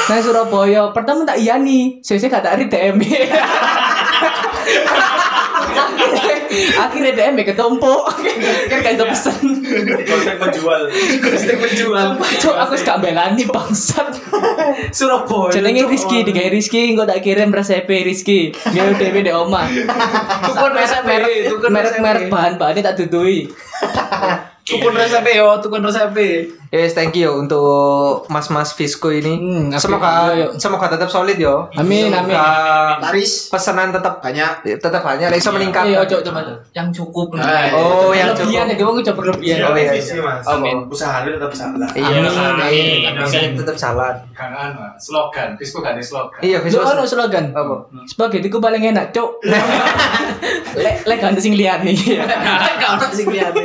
[0.06, 3.02] Nang Surabaya, pertama tak iyani, sese gak tak DM.
[6.84, 8.10] Akhirnya DM ketumpuk.
[8.70, 9.62] Kan gak iso pesen.
[10.06, 10.82] Konsep penjual.
[11.22, 12.08] Gostek penjual.
[12.18, 14.10] Cuk, aku gak belani bangsat.
[14.90, 15.54] Surabaya.
[15.54, 15.86] Jenenge.
[15.90, 18.54] Rizky, digawe Rizky, engko tak kirim resepe Rizky.
[18.54, 19.66] Gawe dhewe di omah.
[20.46, 23.50] Tukun resep merek tukun merek bahan-bahannya tak dudui.
[24.62, 26.14] Tukun resep yo, tukun resep.
[26.70, 29.34] Yes, thank you untuk Mas-mas Visco ini.
[29.34, 30.46] Hmm, semoga Yo, yo.
[30.54, 31.66] semoga tetap solid yo.
[31.74, 32.38] Amin, amin.
[33.02, 34.62] Laris pesanan tetap banyak.
[34.78, 35.82] tetap banyak, bisa meningkat.
[35.82, 37.34] Iya, cok, coba yang cukup.
[37.34, 39.56] Nah, Oh, yang Berlebihan ya, dia mau coba berlebihan.
[39.66, 40.46] Oh, iya, visi mas.
[40.46, 40.86] Amin.
[40.86, 41.90] Usaha lu tetap salah.
[41.90, 43.18] Iya, Amin.
[43.18, 44.14] bisa tetap jalan.
[44.30, 46.38] Kan anu, slogan, Visco gak ada slogan.
[46.38, 46.86] Iya, Lu Visco.
[46.86, 47.50] ono slogan.
[47.50, 47.74] Apa?
[48.06, 49.42] Spaghetti ku paling enak, cok.
[50.80, 51.90] Lek lek ada sing liyane.
[51.98, 53.64] Gak ono sing liyane,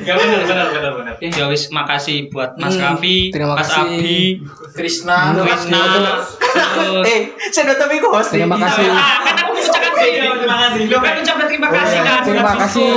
[0.00, 1.14] gak benar benar benar benar.
[1.20, 3.82] Ya wis makasih buat Mas Hmm, Raffi, terima Mas kasih.
[3.82, 4.20] Abi,
[4.74, 6.26] Krishna, Krisna, terus
[7.06, 8.30] Eh, saya tetap iku host.
[8.34, 8.86] Terima kasih.
[8.90, 9.34] Ah, kan
[10.04, 10.82] terima kasih.
[10.90, 12.20] Lo kan ucapkan terima kasih kan.
[12.24, 12.90] Terima kasih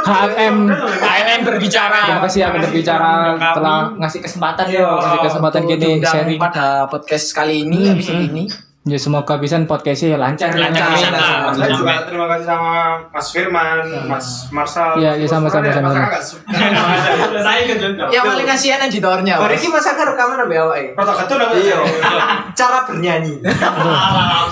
[0.00, 0.56] HMM.
[1.00, 2.00] KLM berbicara.
[2.08, 3.12] Terima kasih yang berbicara
[3.54, 6.38] telah ngasih kesempatan ya, ngasih kesempatan gini sharing.
[6.40, 8.44] pada podcast kali ini, episode ini.
[8.80, 10.56] Ya semoga bisa podcastnya lancar.
[10.56, 11.52] Lancar, lancar.
[11.52, 14.96] Saya juga terima kasih sama Mas Firman, Mas Marsal.
[14.96, 16.16] Iya, iya, sama-sama, nggak-
[17.44, 18.08] Saya Jonto.
[18.08, 19.36] Yang paling kasihan editornya.
[19.36, 19.60] Baru Mas.
[19.60, 21.54] ini masa kan rekaman ambil awak Protok ketul apa?
[21.60, 21.78] Iya.
[22.58, 23.34] Cara bernyanyi.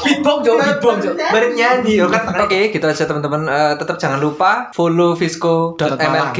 [0.04, 1.10] Beatbox, Jo, beatbox, Jo.
[1.16, 1.92] Bernyanyi.
[1.96, 2.28] yo kan.
[2.44, 3.48] Oke, gitu aja teman-teman.
[3.48, 6.38] Eh, tetap jangan lupa follow visco.mlg.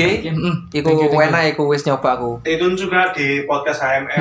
[0.76, 2.44] Iku enak iku wis nyoba aku.
[2.44, 4.20] Tune juga di podcast HMM.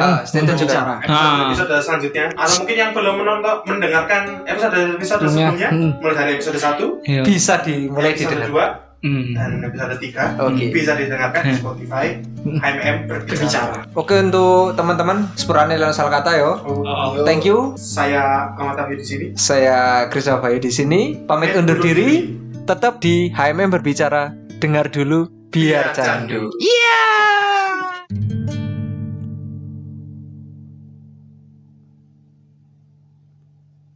[0.55, 1.03] Juga.
[1.03, 1.51] Ah.
[1.51, 5.91] Episode, episode selanjutnya atau mungkin yang belum menonton mendengarkan episode episode Sebelumnya, sebelumnya hmm.
[6.03, 7.21] mulai dari episode 1 Iya.
[7.23, 8.83] Bisa dimulai episode didengar.
[8.83, 9.37] 2 Hmm.
[9.37, 10.73] dan episode 3 Oke.
[10.73, 13.85] bisa didengarkan di Spotify HMM berbicara.
[13.93, 16.51] Oke untuk teman-teman sepurane lan salah kata yo.
[16.65, 17.21] Oh.
[17.21, 17.77] Thank you.
[17.77, 19.25] Saya Ahmad Tafi di sini.
[19.37, 21.13] Saya Chris Bayu di sini.
[21.29, 22.33] Pamit undur diri.
[22.65, 24.33] Tetap di HMM berbicara.
[24.57, 26.49] Dengar dulu biar Biar candu.
[26.57, 27.36] Iya.